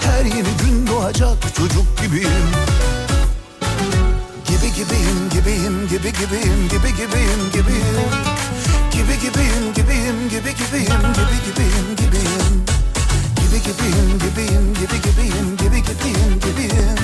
[0.02, 2.50] Her yeni gün doğacak çocuk gibiyim.
[4.46, 8.12] Gibi gibiyim gibiyim gibi gibiyim gibi gibiyim gibiyim.
[8.92, 12.81] Gibi gibiyim gibiyim gibi gibiyim gibi gibiyim gibiyim
[13.52, 16.98] Gibi gibiyim gibiyim gibi gibiyim gibi gibiyim gibiyim.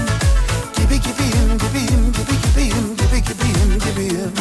[0.77, 4.31] Gibi gibiyim gibiyim gibi gibiyim gibi gibiyim gibiyim.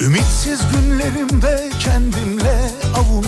[0.00, 3.25] Ümitsiz günlerimde kendimle avundum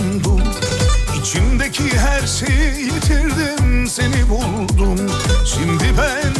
[1.79, 5.11] İçimdeki her şeyi yitirdim seni buldum.
[5.45, 6.33] Şimdi ben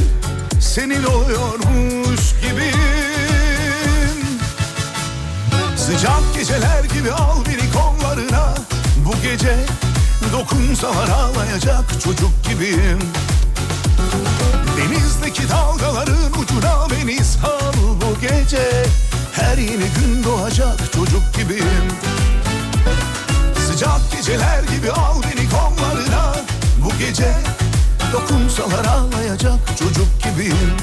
[0.60, 2.80] senin oluyormuş gibiyim.
[5.78, 8.56] Sıcak geceler gibi al beni kollarına.
[9.06, 9.56] Bu gece
[10.32, 13.00] dokunsalar ağlayacak çocuk gibiyim.
[14.78, 17.74] Denizdeki dalgaların ucuna beni sal.
[18.02, 18.86] Bu gece
[19.34, 21.88] Her yeni gün doğacak çocuk gibiyim
[23.80, 26.36] Sıcak geceler gibi al beni kollarına.
[26.84, 27.34] Bu gece
[28.14, 30.74] dokunsalar ağlayacak çocuk gibiyim.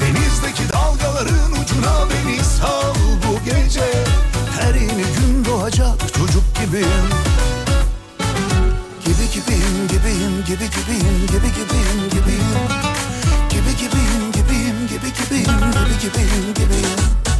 [0.00, 4.04] Denizdeki dalgaların ucuna beni sal bu gece.
[4.60, 7.08] Her yeni gün doğacak çocuk gibiyim.
[9.04, 12.62] Gibi gibiyim gibiyim gibi gibiyim gibi gibiyim gibiyim.
[13.50, 17.31] Gibi gibiyim gibiyim gibi gibiyim gibi gibiyim gibiyim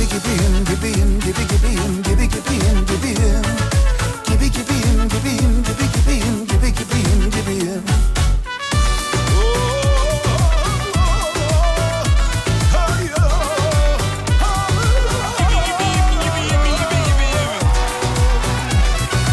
[0.00, 3.42] Gibi gibiyim gibiyim gibi gibiyim gibi gibiyim gibiyim
[4.28, 7.82] Gibi gibiyim gibiyim gibi gibiyim gibi gibiyim gibiyim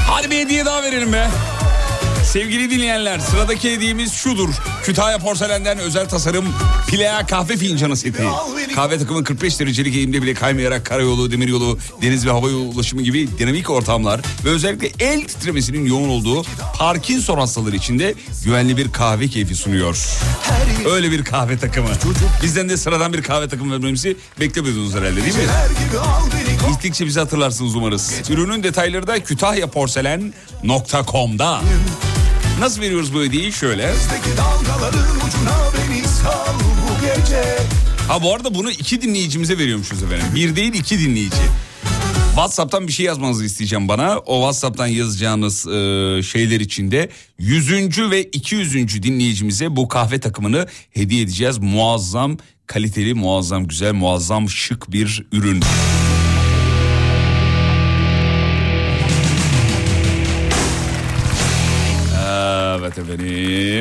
[0.07, 1.27] Hadi bir hediye daha verelim be.
[2.27, 4.49] Sevgili dinleyenler sıradaki hediyemiz şudur.
[4.83, 6.45] Kütahya Porselen'den özel tasarım
[6.87, 8.23] Plea kahve fincanı seti.
[8.75, 13.69] Kahve takımı 45 derecelik eğimde bile kaymayarak karayolu, demiryolu, deniz ve hava ulaşımı gibi dinamik
[13.69, 16.43] ortamlar ve özellikle el titremesinin yoğun olduğu
[16.77, 18.13] Parkinson hastaları için de
[18.45, 20.07] güvenli bir kahve keyfi sunuyor.
[20.91, 21.89] Öyle bir kahve takımı.
[22.43, 25.41] Bizden de sıradan bir kahve takımı vermemizi beklemiyordunuz herhalde değil mi?
[26.71, 28.13] İltikçe bizi hatırlarsınız umarız.
[28.29, 31.61] Ürünün detayları da kütahyapOrselen.com'da.
[32.59, 33.53] Nasıl veriyoruz bu hediyeyi?
[33.53, 33.83] Şöyle.
[38.07, 40.27] Ha bu arada bunu iki dinleyicimize veriyormuşuz efendim.
[40.35, 41.35] Bir değil iki dinleyici.
[42.27, 44.17] WhatsApp'tan bir şey yazmanızı isteyeceğim bana.
[44.17, 47.71] O WhatsApp'tan yazacağınız e, şeyler içinde 100.
[48.11, 49.03] ve 200.
[49.03, 51.57] dinleyicimize bu kahve takımını hediye edeceğiz.
[51.57, 52.37] Muazzam
[52.67, 55.63] kaliteli, muazzam güzel, muazzam şık bir ürün.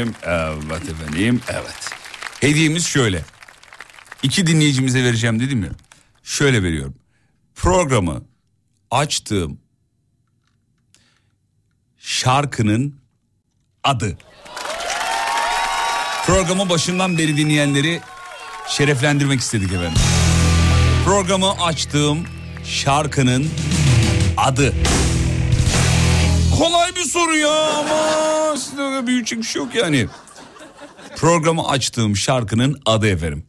[0.09, 1.91] Efendim, evet efendim, evet.
[2.41, 3.25] Hediyemiz şöyle.
[4.23, 5.71] İki dinleyicimize vereceğim dedim ya.
[6.23, 6.95] Şöyle veriyorum.
[7.55, 8.23] Programı
[8.91, 9.59] açtığım
[11.99, 13.01] şarkının
[13.85, 14.19] adı.
[16.27, 18.01] Programı başından beri dinleyenleri
[18.69, 20.03] şereflendirmek istedik efendim.
[21.05, 22.27] Programı açtığım
[22.65, 23.51] şarkının
[24.37, 24.75] adı.
[26.59, 30.07] Kolay bir soru ya ama sizde büyüyecek bir şey yok yani.
[31.17, 33.45] Programı açtığım şarkının adı efendim.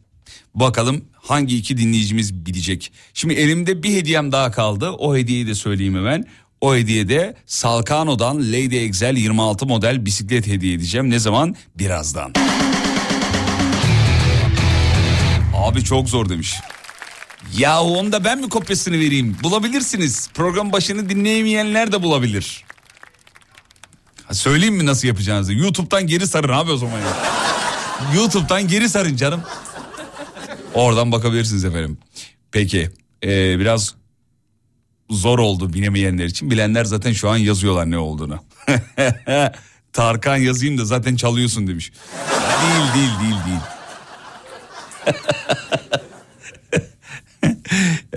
[0.54, 2.92] Bakalım hangi iki dinleyicimiz bilecek.
[3.14, 4.90] Şimdi elimde bir hediyem daha kaldı.
[4.90, 6.24] O hediyeyi de söyleyeyim hemen.
[6.60, 11.10] O hediyede Salkano'dan Lady Excel 26 model bisiklet hediye edeceğim.
[11.10, 11.56] Ne zaman?
[11.74, 12.32] Birazdan.
[15.56, 16.54] Abi çok zor demiş.
[17.58, 19.36] Ya onu da ben mi kopyasını vereyim?
[19.42, 20.30] Bulabilirsiniz.
[20.34, 22.64] Program başını dinleyemeyenler de bulabilir.
[24.32, 25.52] Söyleyeyim mi nasıl yapacağınızı?
[25.52, 27.16] YouTube'dan geri sarın abi o zaman ya.
[28.14, 29.42] YouTube'dan geri sarın canım.
[30.74, 31.98] Oradan bakabilirsiniz efendim.
[32.52, 32.90] Peki
[33.24, 33.94] ee, biraz
[35.10, 36.50] zor oldu bilemeyenler için.
[36.50, 38.38] Bilenler zaten şu an yazıyorlar ne olduğunu.
[39.92, 41.92] Tarkan yazayım da zaten çalıyorsun demiş.
[42.62, 43.60] Değil değil değil değil.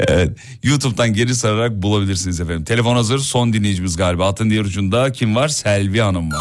[0.08, 2.64] evet YouTube'dan geri sararak bulabilirsiniz efendim.
[2.64, 4.28] Telefon hazır son dinleyicimiz galiba.
[4.28, 5.47] Hattın diğer ucunda kim var?
[5.47, 6.39] Selvi Hanım var.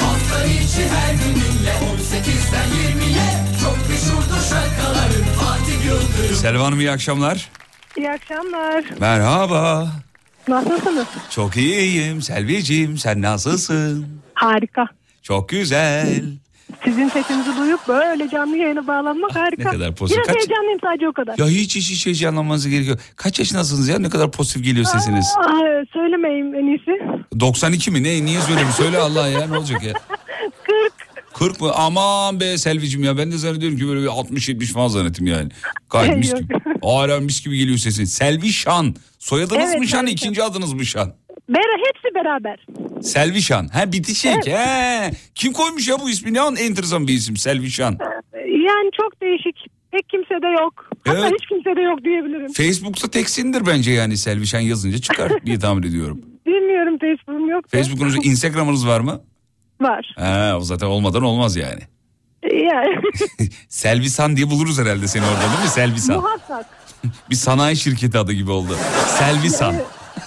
[0.00, 6.36] Hafta içi her gününle 18'den 20'ye çok meşhurdur şakaların Fatih Yıldırım.
[6.36, 7.48] Selvi Hanım iyi akşamlar.
[7.96, 8.84] İyi akşamlar.
[9.00, 9.90] Merhaba.
[10.48, 11.06] Nasılsınız?
[11.30, 14.06] Çok iyiyim Selviciğim sen nasılsın?
[14.34, 14.86] Harika.
[15.22, 16.22] Çok güzel.
[16.84, 19.70] Sizin sesinizi duyup böyle canlı yayına bağlanmak harika.
[19.70, 20.24] ne kadar pozitif.
[20.24, 21.38] Biraz Kaç- heyecanlıyım sadece o kadar.
[21.38, 22.98] Ya hiç hiç hiç heyecanlanmanız gerekiyor.
[23.16, 23.98] Kaç yaşındasınız ya?
[23.98, 25.26] Ne kadar pozitif geliyor sesiniz.
[25.38, 26.90] Aa, söylemeyeyim en iyisi.
[27.40, 28.02] 92 mi?
[28.02, 28.24] Ne?
[28.24, 28.68] Niye söyleyeyim?
[28.76, 29.92] Söyle Allah ya ne olacak ya?
[30.66, 30.92] 40.
[31.34, 31.72] 40 mı?
[31.74, 35.48] Aman be Selvicim ya ben de zannediyorum ki böyle bir 60-70 falan zannettim yani.
[35.90, 36.54] Gayet mis gibi.
[36.82, 38.04] Hala mis gibi geliyor sesin.
[38.04, 38.94] Selvi Şan.
[39.18, 39.98] Soyadınız Evet, mı Şan?
[39.98, 40.06] Şan.
[40.06, 41.12] ikinci adınız mı Şan?
[41.48, 42.66] Bera hepsi beraber.
[43.02, 43.68] Selvi Şan.
[43.68, 44.46] Ha bitişik.
[44.46, 45.10] He.
[45.34, 46.34] Kim koymuş ya bu ismi?
[46.34, 47.98] Ne an enteresan bir isim Selvi Şan.
[48.44, 49.56] Yani çok değişik.
[49.92, 50.90] Pek kimse de yok.
[51.06, 51.32] Hatta Evet.
[51.40, 52.52] hiç kimse de yok diyebilirim.
[52.52, 56.20] Facebook'ta teksindir bence yani Selvi Şan yazınca çıkar diye tahmin ediyorum.
[56.46, 57.64] Bilmiyorum Facebook'um yok.
[57.68, 59.20] Facebook'unuz, Instagram'ınız var mı?
[59.80, 60.14] Var.
[60.18, 61.80] Ha, o zaten olmadan olmaz yani.
[62.52, 62.96] Yani
[63.68, 65.68] Selvisan diye buluruz herhalde seni orada değil mi?
[65.68, 66.16] Selvisan.
[66.16, 66.66] muhakkak.
[67.30, 68.76] Bir sanayi şirketi adı gibi oldu.
[69.18, 69.74] Selvisan.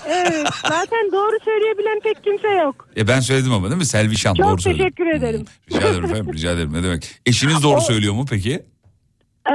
[0.08, 2.88] Evet zaten doğru söyleyebilen pek kimse yok.
[2.98, 3.86] E ben söyledim ama değil mi?
[3.86, 4.84] Selvişan Çok doğru söyledim.
[4.86, 5.46] teşekkür ederim.
[5.72, 7.08] Rica ederim efendim rica ederim ne demek.
[7.26, 8.52] Eşiniz doğru söylüyor mu peki?
[9.50, 9.54] Ee,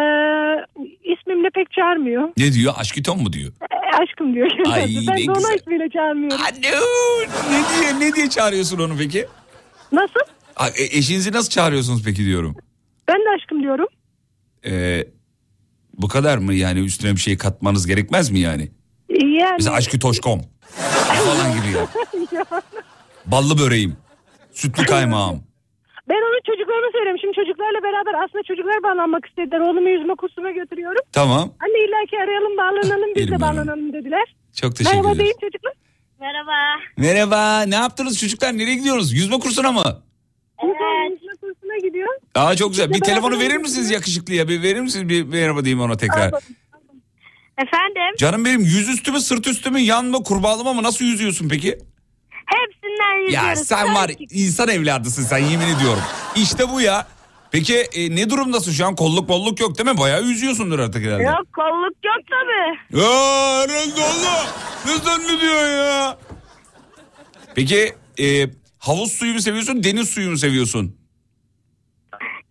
[1.13, 2.29] ismimle pek çağırmıyor.
[2.37, 2.75] Ne diyor?
[2.77, 3.53] Aşkiton mu diyor?
[3.63, 4.51] Ee, aşkım diyor.
[4.67, 5.55] Ay, ben ne de ona güzel.
[5.57, 6.39] ismiyle çağırmıyorum.
[7.51, 9.27] Ne diye, ne diye çağırıyorsun onu peki?
[9.93, 10.21] Nasıl?
[10.57, 12.57] A- e, eşinizi nasıl çağırıyorsunuz peki diyorum.
[13.09, 13.87] Ben de aşkım diyorum.
[14.67, 15.05] Ee,
[15.95, 18.69] bu kadar mı yani üstüne bir şey katmanız gerekmez mi yani?
[19.11, 19.55] Yani...
[19.59, 20.41] Mesela aşkı toşkom
[21.25, 21.87] falan gibi ya.
[23.27, 23.97] Ballı böreğim,
[24.53, 25.43] sütlü kaymağım.
[26.09, 27.19] ben onun çocuklarını söylüyorum.
[27.21, 29.61] Şimdi çocuklarla beraber aslında çocuklar bağlanmak istediler.
[29.61, 31.03] Oğlumu yüzme kursuna götürüyorum.
[31.13, 33.57] Tamam Anne illa ki arayalım bağlanalım biz Elim de merhaba.
[33.57, 34.35] bağlanalım dediler.
[34.61, 35.25] çok teşekkür Merhaba ederim.
[35.25, 35.73] deyin çocuklar.
[36.21, 36.53] Merhaba.
[36.97, 39.13] Merhaba ne yaptınız çocuklar nereye gidiyorsunuz?
[39.13, 40.03] Yüzme kursuna mı?
[40.65, 41.13] Evet.
[41.13, 42.09] Yüzme kursuna gidiyor.
[42.35, 42.91] Aa çok güzel.
[42.91, 44.49] Bir telefonu verir misiniz yakışıklıya?
[44.49, 45.09] Bir verir misiniz?
[45.09, 46.31] Bir merhaba diyeyim ona tekrar.
[47.63, 48.17] Efendim?
[48.19, 51.79] Canım benim yüzüstü mü sırt üstü mü yan mı kurbağalama mı nasıl yüzüyorsun peki?
[52.47, 53.49] Hepsinden yüzüyoruz.
[53.49, 56.03] Ya sen var insan evladısın sen yemin ediyorum.
[56.37, 57.07] İşte bu ya.
[57.53, 58.97] Peki e, ne durumdasın şu an?
[58.97, 59.99] Kolluk bolluk yok değil mi?
[59.99, 61.23] Bayağı yüzüyorsundur artık herhalde.
[61.23, 63.01] Yok kolluk yok tabii.
[63.01, 63.09] Ya
[63.63, 64.47] herhalde Allah.
[64.87, 66.19] Ne zannediyor ya?
[67.55, 68.47] Peki e,
[68.79, 70.97] Havuz suyu mu seviyorsun deniz suyu mu seviyorsun?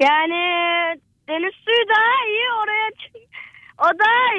[0.01, 0.41] Yani
[1.29, 2.89] deniz suyu daha iyi oraya
[3.81, 3.89] o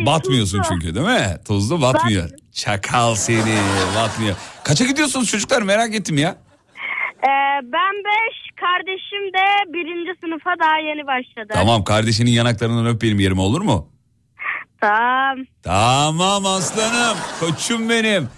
[0.00, 0.06] iyi.
[0.06, 0.74] Batmıyorsun tuzlu.
[0.74, 1.36] çünkü değil mi?
[1.46, 2.30] Tuzlu batmıyor.
[2.52, 3.56] Çakal seni
[3.96, 4.36] batmıyor.
[4.64, 6.36] Kaça gidiyorsunuz çocuklar merak ettim ya.
[7.22, 11.48] Ee, ben 5 kardeşim de birinci sınıfa daha yeni başladı.
[11.54, 13.88] Tamam kardeşinin yanaklarından öp benim yerime olur mu?
[14.80, 15.36] Tamam.
[15.62, 18.28] Tamam aslanım koçum benim.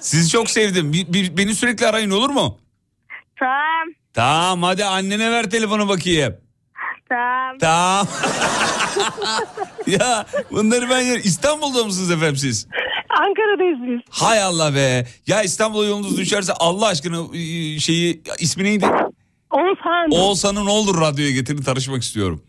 [0.00, 0.92] Sizi çok sevdim.
[0.92, 2.58] Bir- bir- beni sürekli arayın olur mu?
[3.38, 3.88] Tamam.
[4.14, 6.36] Tamam hadi annene ver telefonu bakayım.
[7.08, 7.58] Tamam.
[7.60, 8.06] Tamam.
[9.86, 11.16] ya bunları ben yer.
[11.18, 12.66] İstanbul'da mısınız efendim siz?
[13.20, 14.00] Ankara'dayız biz.
[14.10, 15.06] Hay Allah be.
[15.26, 18.86] Ya İstanbul'a yolunuz düşerse Allah aşkına e, şeyi ismi neydi?
[19.50, 20.10] Oğuzhan.
[20.10, 22.42] Oğuzhan'ı ne olur radyoya getirin tanışmak istiyorum.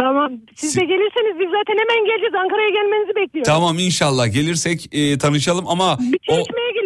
[0.00, 0.32] Tamam.
[0.56, 2.34] Siz de gelirseniz biz zaten hemen geleceğiz.
[2.34, 3.46] Ankara'ya gelmenizi bekliyoruz.
[3.52, 6.85] Tamam inşallah gelirsek e, tanışalım ama Bir o içmeye gelin.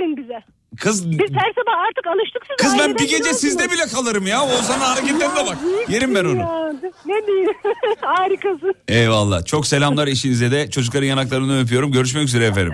[0.78, 2.56] Kız Biz her sabah artık alıştık size.
[2.56, 4.42] kız ben bir gece sizde bile kalırım ya.
[4.42, 5.58] Oğuzhan'ın hareketlerine bak.
[5.88, 6.38] Yerim ben onu.
[6.38, 6.72] Ya,
[7.06, 7.50] ne diyeyim.
[8.00, 8.74] Harikasın.
[8.88, 9.44] Eyvallah.
[9.44, 10.70] Çok selamlar eşinize de.
[10.70, 11.92] Çocukların yanaklarını öpüyorum.
[11.92, 12.72] Görüşmek üzere efendim.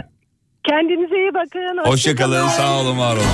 [0.69, 1.91] Kendinize iyi bakın.
[1.91, 2.49] Hoşçakalın.
[2.49, 3.25] Sağ olun, var olun.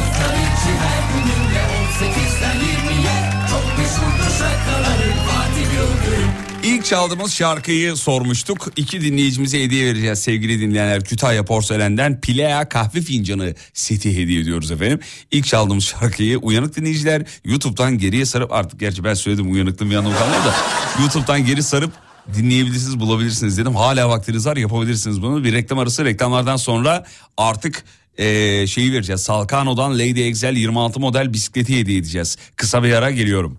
[3.51, 6.22] Çok meşhurdur şakaları Fatih Yıldırım
[6.65, 8.69] İlk çaldığımız şarkıyı sormuştuk.
[8.77, 11.05] İki dinleyicimize hediye vereceğiz sevgili dinleyenler.
[11.05, 15.01] Kütahya Porselen'den Pilea kahve fincanı seti hediye ediyoruz efendim.
[15.31, 20.17] İlk çaldığımız şarkıyı uyanık dinleyiciler YouTube'dan geriye sarıp artık gerçi ben söyledim uyanıklığım bir anlamı
[20.17, 20.55] kalmadı da
[21.01, 21.93] YouTube'dan geri sarıp
[22.35, 23.75] dinleyebilirsiniz bulabilirsiniz dedim.
[23.77, 25.45] Hala vaktiniz var yapabilirsiniz bunu.
[25.45, 27.05] Bir reklam arası reklamlardan sonra
[27.37, 27.85] artık
[28.19, 29.21] eee, şeyi vereceğiz.
[29.21, 32.37] Salkano'dan Lady Excel 26 model bisikleti hediye edeceğiz.
[32.57, 33.59] Kısa bir ara geliyorum.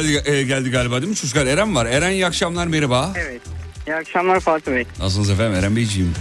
[0.00, 1.16] Geldi, e, geldi galiba değil mi?
[1.16, 1.86] Çocuklar Eren var.
[1.86, 3.12] Eren iyi akşamlar merhaba.
[3.16, 3.40] Evet.
[3.86, 4.84] İyi akşamlar Fatih Bey.
[4.98, 6.12] Nasılsınız efendim Eren Beyciğim?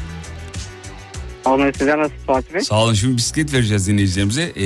[1.46, 2.62] Olmayı size nasıl Fatih Bey?
[2.62, 4.52] Sağ olun şimdi bisiklet vereceğiz dinleyicilerimize.
[4.56, 4.66] Ee,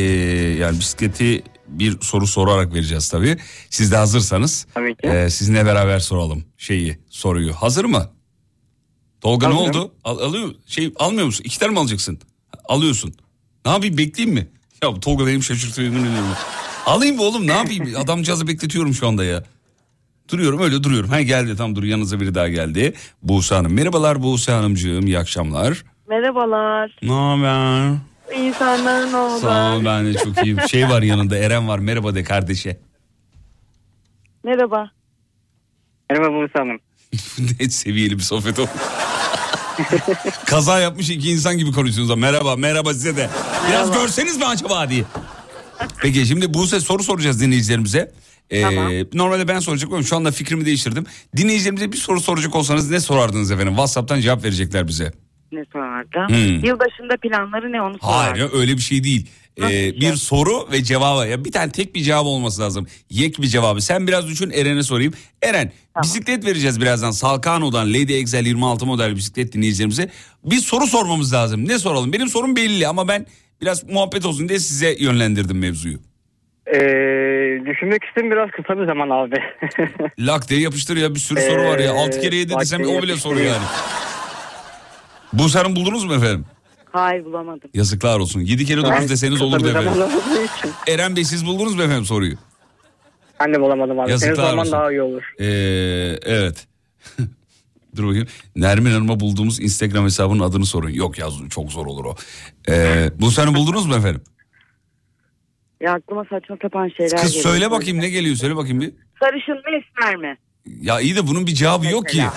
[0.60, 3.38] yani bisikleti bir soru sorarak vereceğiz tabii.
[3.70, 5.08] Siz de hazırsanız Tabii ki.
[5.08, 7.54] e, sizinle beraber soralım şeyi soruyu.
[7.54, 8.10] Hazır mı?
[9.22, 9.76] Tolga ne Hazırım.
[9.82, 9.92] oldu?
[10.04, 11.44] Al, alıyor şey almıyor musun?
[11.48, 12.20] İki tane mi alacaksın?
[12.66, 13.16] Alıyorsun.
[13.66, 14.48] Ne yapayım bekleyeyim mi?
[14.84, 16.30] Ya Tolga benim şaşırtıyor yemin ediyorum.
[16.86, 17.94] Alayım mı oğlum ne yapayım?
[17.98, 19.44] Adamcağızı bekletiyorum şu anda ya.
[20.30, 21.10] Duruyorum öyle duruyorum.
[21.10, 22.94] Ha geldi tam dur yanınıza biri daha geldi.
[23.24, 23.74] Buse Hanım.
[23.74, 25.84] Merhabalar Buse Hanımcığım iyi akşamlar.
[26.10, 26.98] Merhabalar.
[27.02, 27.96] Ne haber?
[28.38, 29.40] İyi senden ne oldu?
[29.42, 30.58] Sağ ol ben de çok iyiyim.
[30.70, 32.80] Şey var yanında Eren var merhaba de kardeşe.
[34.44, 34.92] Merhaba.
[36.10, 36.80] Merhaba Buse Hanım.
[37.60, 38.70] ne seviyeli bir sohbet oldu.
[40.46, 42.20] Kaza yapmış iki insan gibi konuşuyorsunuz.
[42.22, 43.30] Merhaba merhaba size de.
[43.70, 45.04] Biraz görseniz mi acaba diye.
[46.02, 48.12] Peki şimdi Buse soru soracağız dinleyicilerimize.
[48.50, 48.92] Ee, Tamam.
[49.14, 51.06] Normalde ben soracak ama şu anda fikrimi değiştirdim.
[51.38, 53.74] Dinleyicilerimize bir soru soracak olsanız ne sorardınız efendim?
[53.74, 55.12] Whatsapp'tan cevap verecekler bize.
[55.52, 56.28] Ne sorardı?
[56.28, 56.66] Hmm.
[56.66, 58.40] Yılbaşında planları ne onu sorardı.
[58.40, 59.30] Hayır öyle bir şey değil.
[59.62, 61.28] Ee, bir soru ve cevabı.
[61.28, 62.88] Ya bir tane tek bir cevap olması lazım.
[63.10, 63.82] Yek bir cevabı.
[63.82, 65.14] Sen biraz düşün Eren'e sorayım.
[65.42, 65.72] Eren
[66.04, 67.12] bisiklet vereceğiz birazdan.
[67.12, 70.10] Salkano'dan Lady Excel 26 model bisiklet dinleyicilerimize.
[70.44, 71.68] Bir soru sormamız lazım.
[71.68, 72.14] Ne soralım?
[72.14, 73.26] Benim sorum belli ama ben
[73.66, 75.98] biraz muhabbet olsun diye size yönlendirdim mevzuyu.
[76.68, 76.80] Ee,
[77.66, 79.36] düşünmek için biraz kısa bir zaman abi.
[80.20, 81.86] Lak diye yapıştır ya bir sürü soru var ya.
[81.86, 83.64] Ee, 6 kere 7 lak desem o bile soru yani.
[85.34, 86.46] Bu sarın buldunuz mu efendim?
[86.92, 87.70] Hayır bulamadım.
[87.74, 88.40] Yazıklar olsun.
[88.40, 89.92] 7 kere 9 Ben deseniz olurdu efendim.
[90.88, 92.36] Eren Bey siz buldunuz mu efendim soruyu?
[93.40, 94.08] Ben de bulamadım abi.
[94.08, 94.72] Senin Yazıklar sorman olsun.
[94.72, 95.24] daha iyi olur.
[95.40, 95.46] Ee,
[96.26, 96.68] evet.
[97.96, 98.28] Dur bakayım.
[98.56, 100.90] Nermin Hanım'a bulduğumuz Instagram hesabının adını sorun.
[100.90, 102.16] Yok yaz çok zor olur o.
[102.70, 104.22] Ee, bu seni buldunuz mu efendim?
[105.82, 107.44] Ya aklıma saçma sapan şeyler Kız geliyor.
[107.52, 108.92] söyle bakayım ne geliyor söyle bakayım bir.
[109.20, 110.38] Sarışın mı esmer mi?
[110.82, 112.18] Ya iyi de bunun bir cevabı yok ki.
[112.18, 112.34] Ya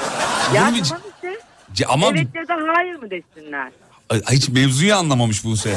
[0.50, 0.82] Bunun bir...
[0.84, 1.38] tamam işte.
[1.74, 3.72] Ce- ama Evet ya da hayır mı desinler?
[4.10, 5.76] Ay, hiç mevzuyu anlamamış Buse.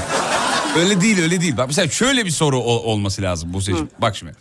[0.78, 1.57] öyle değil öyle değil.
[1.57, 3.90] Bak mesela şöyle bir soru ol- olması lazım Buse'ciğim.
[4.02, 4.32] Bak şimdi.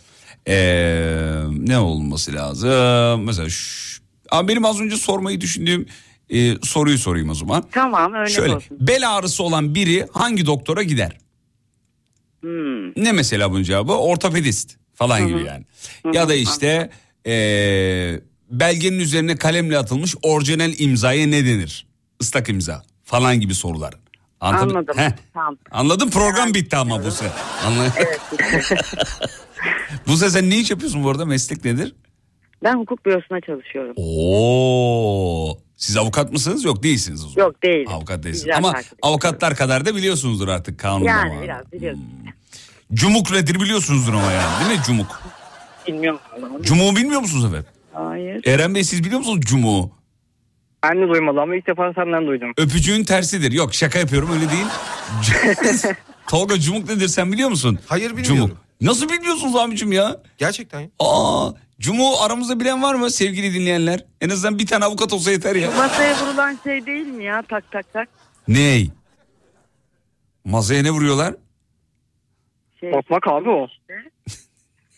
[0.47, 3.23] Ee, ne olması lazım?
[3.25, 3.99] Mesela şş,
[4.31, 5.85] Ama benim az önce sormayı düşündüğüm
[6.31, 7.63] e, soruyu sorayım o zaman.
[7.71, 8.77] Tamam örnek Şöyle olsun.
[8.81, 11.17] bel ağrısı olan biri hangi doktora gider?
[12.41, 12.89] Hmm.
[13.03, 13.93] Ne mesela bunun cevabı?
[13.93, 15.65] Ortopedist falan gibi yani.
[16.15, 16.89] Ya da işte
[17.25, 21.87] eee, belgenin üzerine kalemle atılmış orijinal imzaya ne denir?
[22.19, 23.93] Islak imza falan gibi sorular.
[24.39, 24.69] Anladın?
[24.75, 24.97] Anladım.
[24.97, 25.11] Heh.
[25.33, 25.57] Tamam.
[25.71, 27.31] Anladım program bitti ama Buse.
[27.65, 27.91] Anladın?
[30.07, 31.25] Buse sen ne iş yapıyorsun bu arada?
[31.25, 31.95] Meslek nedir?
[32.63, 33.93] Ben hukuk bürosuna çalışıyorum.
[33.95, 35.57] Oo.
[35.81, 36.63] Siz avukat mısınız?
[36.63, 37.47] Yok değilsiniz o zaman.
[37.47, 37.87] Yok değil.
[37.89, 38.43] Avukat değilsiniz.
[38.45, 41.09] Güzel Ama takip avukatlar kadar da biliyorsunuzdur artık kanunda.
[41.09, 42.03] Yani biraz biliyorsun.
[42.93, 45.21] Cumuk nedir biliyorsunuzdur ama yani değil mi cumuk?
[45.87, 46.19] Bilmiyorum.
[46.61, 47.65] Cumuğu bilmiyor musunuz efendim?
[47.93, 48.41] Hayır.
[48.47, 49.91] Eren Bey siz biliyor musunuz cumuğu?
[50.83, 52.53] Ben de duymadım ama ilk defa senden duydum.
[52.57, 53.51] Öpücüğün tersidir.
[53.51, 54.65] Yok şaka yapıyorum öyle değil.
[56.27, 57.79] Tolga cumuk nedir sen biliyor musun?
[57.87, 58.37] Hayır bilmiyorum.
[58.37, 58.57] Cumuk.
[58.81, 60.17] Nasıl bilmiyorsunuz abicim ya?
[60.37, 60.87] Gerçekten ya.
[60.99, 61.49] Aa,
[61.81, 64.05] cumuğu aramızda bilen var mı sevgili dinleyenler?
[64.21, 65.71] En azından bir tane avukat olsa yeter ya.
[65.71, 68.09] Masaya vurulan şey değil mi ya tak tak tak?
[68.47, 68.89] Ney?
[70.45, 71.35] Masaya ne vuruyorlar?
[72.79, 73.67] Şey, Tokmak abi o.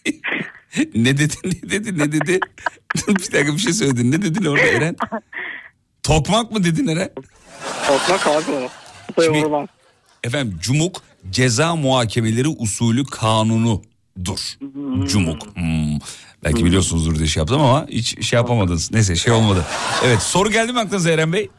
[0.95, 2.39] ne dedi ne dedi ne dedi?
[3.07, 4.11] Bir dakika bir şey söyledin.
[4.11, 4.95] Ne dedin orada Eren?
[6.03, 7.09] Tokmak mı dedin Eren?
[7.87, 8.61] Tokmak abi o.
[8.61, 9.67] Masaya Şimdi- vurulan.
[10.23, 14.57] Efendim cumuk ceza muhakemeleri usulü kanunudur.
[15.07, 15.55] Cumuk.
[15.55, 15.97] Hmm.
[16.43, 18.91] Belki biliyorsunuzdur diye şey yaptım ama hiç şey yapamadınız.
[18.91, 19.65] Neyse şey olmadı.
[20.05, 21.49] Evet soru geldi mi aklınıza Eren Bey?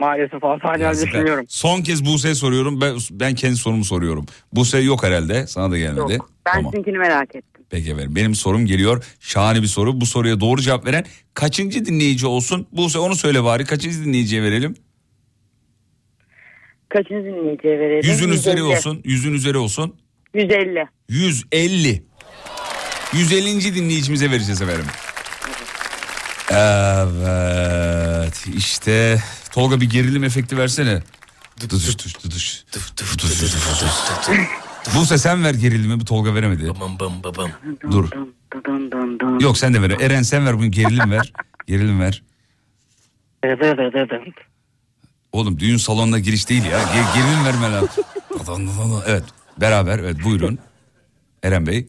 [0.00, 0.42] Maalesef
[0.80, 0.92] Yazıklar.
[1.12, 1.44] düşünüyorum.
[1.48, 2.80] Son kez Buse'ye soruyorum.
[2.80, 4.26] Ben, ben kendi sorumu soruyorum.
[4.52, 5.46] Buse yok herhalde.
[5.46, 6.12] Sana da gelmedi.
[6.12, 6.30] Yok.
[6.46, 6.72] Ben Tamam.
[6.72, 7.64] sizinkini merak ettim.
[7.70, 8.16] Peki efendim.
[8.16, 9.04] Benim sorum geliyor.
[9.20, 10.00] Şahane bir soru.
[10.00, 12.66] Bu soruya doğru cevap veren kaçıncı dinleyici olsun?
[12.72, 13.64] Buse onu söyle bari.
[13.64, 14.74] Kaçıncı dinleyiciye verelim?
[16.88, 18.10] Kaçıncı dinleyiciye verelim?
[18.10, 18.76] Yüzün üzeri 150.
[18.76, 19.00] olsun.
[19.04, 19.94] Yüzün üzeri olsun.
[20.34, 20.86] 150.
[21.08, 22.05] 150.
[23.12, 23.74] 150.
[23.74, 24.86] dinleyicimize vereceğiz efendim.
[26.50, 29.22] Evet işte
[29.52, 31.02] Tolga bir gerilim efekti versene.
[31.60, 32.64] Dıdış, dıdış, dıdış.
[34.94, 36.66] Buse sen ver gerilimi bu Tolga veremedi.
[37.90, 38.10] Dur.
[39.40, 39.90] Yok sen de ver.
[39.90, 41.32] Eren sen ver bugün gerilim ver.
[41.66, 42.22] Gerilim ver.
[45.32, 46.82] Oğlum düğün salonuna giriş değil ya.
[46.82, 47.88] Ge- gerilim verme lan.
[49.06, 49.24] Evet
[49.60, 50.58] beraber evet buyurun.
[51.42, 51.88] Eren Bey.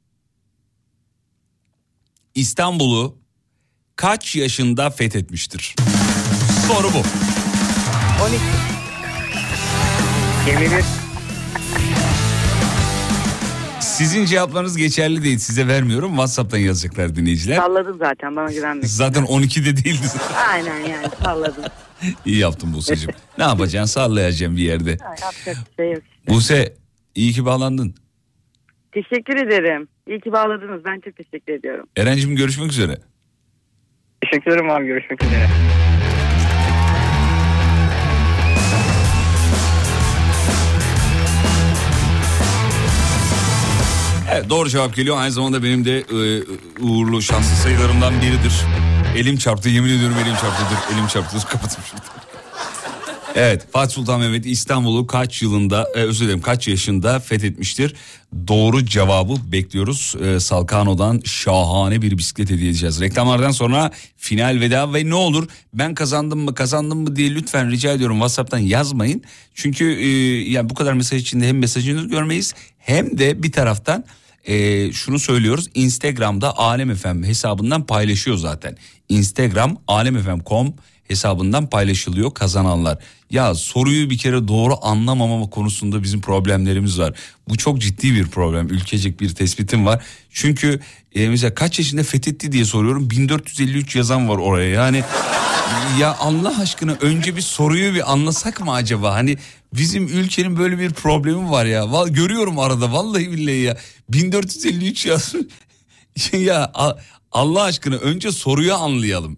[2.35, 3.17] İstanbul'u
[3.95, 5.75] kaç yaşında fethetmiştir?
[6.67, 6.97] Soru bu.
[8.23, 8.41] 12.
[10.65, 10.83] 21.
[13.81, 15.37] Sizin cevaplarınız geçerli değil.
[15.37, 16.09] Size vermiyorum.
[16.11, 17.55] WhatsApp'tan yazacaklar dinleyiciler.
[17.57, 18.87] Salladım zaten bana güvenme.
[18.87, 20.07] Zaten 12'de değildi.
[20.51, 21.63] Aynen yani salladım.
[22.25, 23.09] İyi yaptın Buse'cim.
[23.37, 23.93] ne yapacaksın?
[23.93, 24.97] Sallayacağım bir yerde.
[25.01, 26.03] Ha, Yapacak bir şey yok.
[26.29, 26.73] Buse
[27.15, 27.95] iyi ki bağlandın.
[28.91, 29.87] Teşekkür ederim.
[30.07, 30.85] İyi ki bağladınız.
[30.85, 31.85] Ben çok teşekkür ediyorum.
[31.97, 32.97] Eren'cim görüşmek üzere.
[34.21, 35.47] Teşekkür ederim abi görüşmek üzere.
[44.33, 45.17] Evet, doğru cevap geliyor.
[45.19, 46.43] Aynı zamanda benim de e,
[46.79, 48.53] uğurlu şanslı sayılarımdan biridir.
[49.17, 50.63] Elim çarptı yemin ediyorum elim çarptı.
[50.71, 51.35] Dur, elim çarptı.
[51.35, 51.99] Dur, kapatayım şunu.
[53.35, 57.95] Evet Fatih Sultan Mehmet İstanbul'u kaç yılında e, özür dilerim kaç yaşında fethetmiştir?
[58.47, 60.15] Doğru cevabı bekliyoruz.
[60.25, 63.01] E, Salkano'dan şahane bir bisiklet hediye edeceğiz.
[63.01, 67.91] Reklamlardan sonra final veda ve ne olur ben kazandım mı kazandım mı diye lütfen rica
[67.91, 69.23] ediyorum WhatsApp'tan yazmayın.
[69.53, 70.07] Çünkü e,
[70.51, 74.05] yani bu kadar mesaj içinde hem mesajınızı görmeyiz hem de bir taraftan
[74.45, 78.77] e, şunu söylüyoruz Instagram'da Alem FM hesabından paylaşıyor zaten.
[79.09, 80.73] Instagram alemfm.com
[81.11, 82.97] hesabından paylaşılıyor kazananlar.
[83.29, 87.13] Ya soruyu bir kere doğru anlamamama konusunda bizim problemlerimiz var.
[87.47, 88.69] Bu çok ciddi bir problem.
[88.69, 90.03] Ülkecek bir tespitim var.
[90.29, 90.79] Çünkü
[91.15, 93.09] e, mesela kaç yaşında fethetti diye soruyorum.
[93.09, 94.69] 1453 yazan var oraya.
[94.69, 95.03] Yani
[95.99, 99.13] ya Allah aşkına önce bir soruyu bir anlasak mı acaba?
[99.13, 99.37] Hani
[99.73, 101.91] bizim ülkenin böyle bir problemi var ya.
[101.91, 103.77] Val görüyorum arada vallahi billahi ya.
[104.09, 105.35] 1453 yaz.
[106.33, 106.71] ya
[107.31, 109.37] Allah aşkına önce soruyu anlayalım.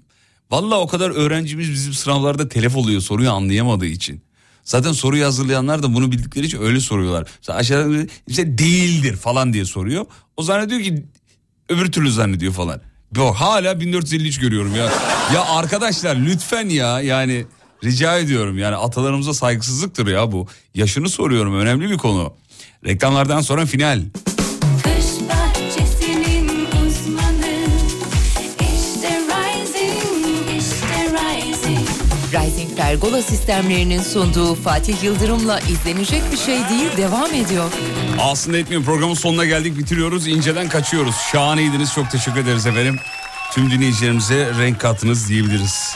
[0.53, 4.21] Vallahi o kadar öğrencimiz bizim sınavlarda telef oluyor soruyu anlayamadığı için.
[4.63, 7.27] Zaten soruyu hazırlayanlar da bunu bildikleri için öyle soruyorlar.
[7.37, 10.05] Mesela aşağıda işte değildir falan diye soruyor.
[10.37, 11.05] O zannediyor ki
[11.69, 12.81] öbür türlü zannediyor falan.
[13.15, 14.91] Yok hala 1453 görüyorum ya.
[15.33, 17.45] Ya arkadaşlar lütfen ya yani
[17.83, 20.47] rica ediyorum yani atalarımıza saygısızlıktır ya bu.
[20.75, 22.33] Yaşını soruyorum önemli bir konu.
[22.85, 24.01] Reklamlardan sonra final.
[32.93, 37.71] Pergola sistemlerinin sunduğu Fatih Yıldırım'la izlenecek bir şey değil devam ediyor.
[38.19, 41.15] Aslında etmiyor programın sonuna geldik bitiriyoruz inceden kaçıyoruz.
[41.31, 42.95] Şahaneydiniz çok teşekkür ederiz efendim.
[43.53, 45.95] Tüm dinleyicilerimize renk kattınız diyebiliriz.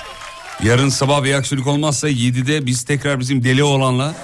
[0.64, 4.16] Yarın sabah bir aksilik olmazsa 7'de biz tekrar bizim deli olanla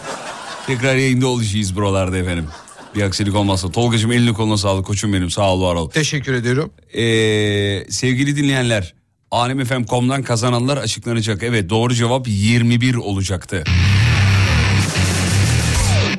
[0.67, 2.47] tekrar yayında olacağız buralarda efendim.
[2.95, 3.71] Bir aksilik olmazsa.
[3.71, 5.89] Tolgacığım elini koluna sağlık koçum benim sağ ol var ol.
[5.89, 6.71] Teşekkür ediyorum.
[6.93, 8.93] Ee, sevgili dinleyenler
[9.33, 11.43] alemfm.com'dan kazananlar açıklanacak.
[11.43, 13.63] Evet doğru cevap 21 olacaktı.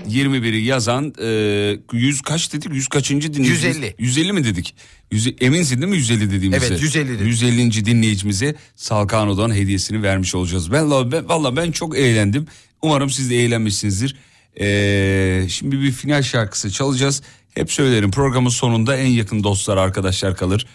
[0.08, 3.76] 21'i yazan e, 100 kaç dedik 100 kaçıncı dinleyicimiz?
[3.76, 3.94] 150.
[3.98, 4.74] 150 mi dedik?
[5.10, 6.66] 100, eminsin değil mi 150 dediğimizde?
[6.66, 7.26] Evet, 150 dedik.
[7.26, 7.84] 150.
[7.84, 10.72] dinleyicimize Salkano'dan hediyesini vermiş olacağız.
[10.72, 12.46] Ben, ben, valla ben çok eğlendim.
[12.82, 14.16] Umarım siz de eğlenmişsinizdir.
[14.60, 17.22] Ee, şimdi bir final şarkısı çalacağız.
[17.54, 20.66] Hep söylerim programın sonunda en yakın dostlar arkadaşlar kalır.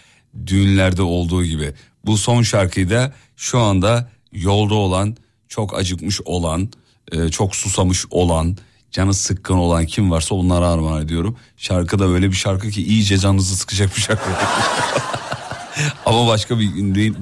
[0.48, 1.74] Düğünlerde olduğu gibi.
[2.06, 5.18] Bu son şarkıyı da şu anda yolda olan,
[5.48, 6.70] çok acıkmış olan,
[7.12, 8.58] e, çok susamış olan,
[8.92, 11.38] canı sıkkın olan kim varsa onlara armağan ediyorum.
[11.58, 14.30] Şarkı da öyle bir şarkı ki iyice canınızı sıkacak bir şarkı.
[16.06, 16.74] Ama başka bir,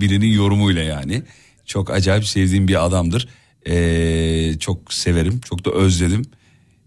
[0.01, 1.23] birinin yorumuyla yani.
[1.65, 3.27] Çok acayip sevdiğim bir adamdır.
[3.67, 6.25] Ee, çok severim, çok da özledim.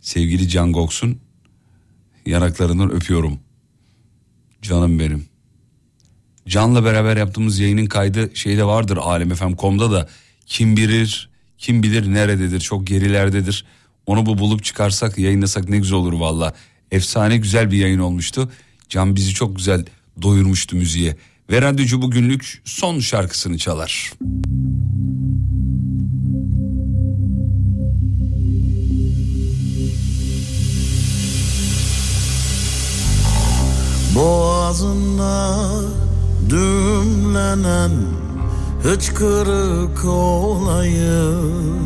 [0.01, 1.21] Sevgili Can Goksun
[2.27, 3.39] yanaklarından öpüyorum.
[4.62, 5.30] Canım benim.
[6.51, 10.09] Can'la beraber yaptığımız yayının kaydı şeyde vardır alemfm.com'da da
[10.47, 13.64] kim bilir kim bilir nerededir çok gerilerdedir.
[14.06, 16.55] Onu bu bulup çıkarsak yayınlasak ne güzel olur valla.
[16.90, 18.52] Efsane güzel bir yayın olmuştu.
[18.89, 19.85] Can bizi çok güzel
[20.22, 21.16] doyurmuştu müziğe.
[21.51, 24.12] Ve radyocu bugünlük son şarkısını çalar.
[34.14, 35.60] Boğazında
[36.51, 37.90] denen
[38.82, 41.81] hıçkırık olayım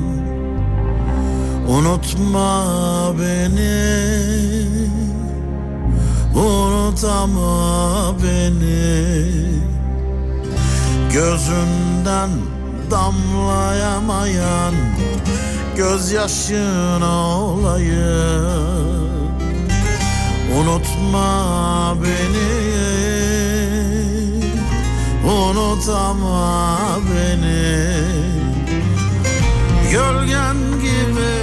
[1.69, 3.95] Unutma beni.
[6.35, 9.25] Unutama beni.
[11.13, 12.31] Gözünden
[12.91, 14.75] damlayamayan
[15.77, 19.05] Gözyaşına olayım
[20.59, 23.24] Unutma beni
[25.25, 26.79] Unutama
[27.11, 28.05] beni.
[29.93, 31.35] Gölgen gibi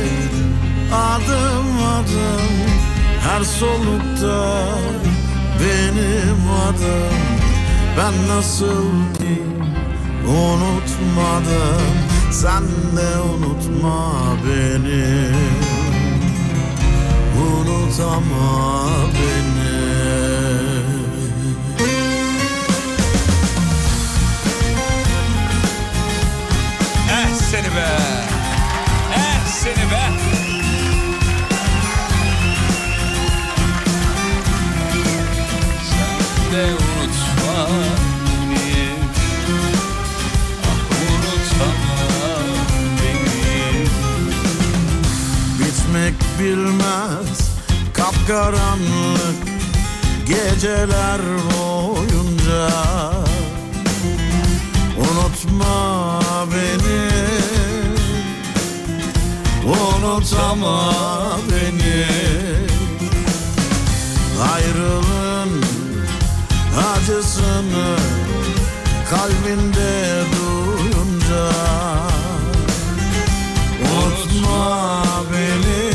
[0.94, 2.52] adım adım
[3.22, 4.68] Her solukta
[5.60, 7.18] benim adım.
[7.98, 9.42] Ben nasıl ki
[10.28, 11.82] unutmadım
[12.32, 12.64] Sen
[12.98, 14.14] de unutma
[14.46, 15.32] beni.
[17.38, 19.71] Unutama beni
[27.52, 27.90] seni be.
[29.22, 30.04] Eh seni be.
[35.90, 37.58] Sen de unutma
[38.50, 38.90] beni.
[40.70, 41.70] Ah, unutma
[43.00, 43.86] beni.
[45.60, 47.40] Bitmek bilmez
[47.94, 49.40] kapkaranlık
[50.28, 51.22] geceler
[51.52, 52.70] boyunca
[54.98, 56.11] Unutma
[60.22, 60.94] Unutama
[61.50, 62.06] beni
[64.54, 65.64] Ayrılığın
[66.96, 67.98] acısını
[69.10, 71.52] kalbinde duyunca
[73.82, 75.92] Unutma beni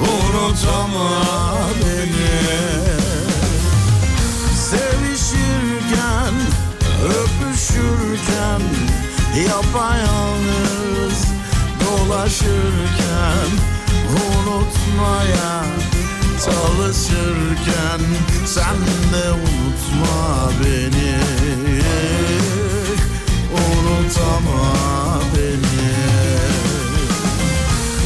[0.00, 1.10] Unutama
[1.84, 2.40] beni.
[4.56, 6.34] Sevişirken
[7.04, 8.62] Öpüşürken
[9.48, 10.49] Yapayalnız
[12.20, 13.50] Dolaşırken
[14.10, 15.64] Unutmaya
[16.44, 18.00] Çalışırken
[18.46, 18.76] Sen
[19.12, 21.16] de unutma beni.
[23.52, 24.72] Unutama
[25.36, 25.92] beni.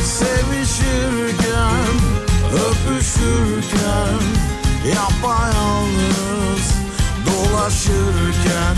[0.04, 1.94] Sevişirken
[2.52, 4.20] Öpüşürken
[4.94, 6.64] Yapayalnız
[7.26, 8.76] Dolaşırken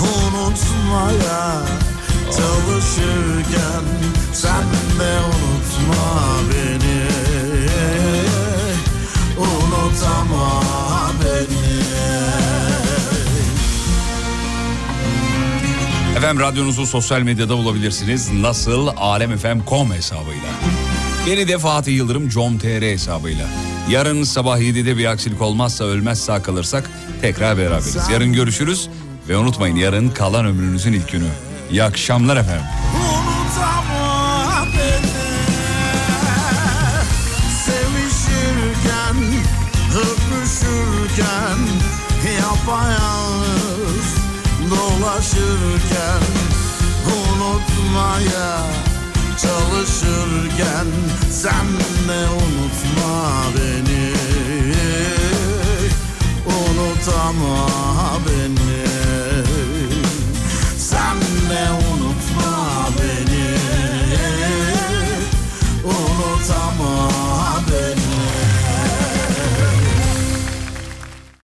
[0.00, 1.64] Unutmaya
[2.36, 3.84] Çalışırken
[4.32, 4.64] Sen
[5.00, 7.04] de unutma beni
[9.38, 10.62] Unutama
[11.24, 11.74] beni
[16.16, 18.32] Efendim radyonuzu sosyal medyada bulabilirsiniz.
[18.32, 18.88] Nasıl?
[18.96, 20.48] alemfm.com hesabıyla.
[21.26, 23.46] Beni de Fatih Yıldırım com.tr hesabıyla.
[23.90, 26.90] Yarın sabah 7'de bir aksilik olmazsa ölmez kalırsak
[27.20, 28.08] tekrar beraberiz.
[28.12, 28.88] Yarın görüşürüz
[29.28, 31.28] ve unutmayın yarın kalan ömrünüzün ilk günü.
[31.70, 32.64] İyi akşamlar efendim.
[39.94, 41.58] Öpüşürken
[42.42, 44.08] Yapayalnız
[44.70, 46.22] Dolaşırken
[47.06, 48.60] Unutmaya
[49.42, 50.86] Çalışırken
[51.30, 51.66] Sen
[52.08, 54.12] de unutma beni
[56.46, 57.68] Unutama
[58.26, 58.93] beni
[61.22, 63.46] sen unutma beni.
[65.84, 66.93] Unutamam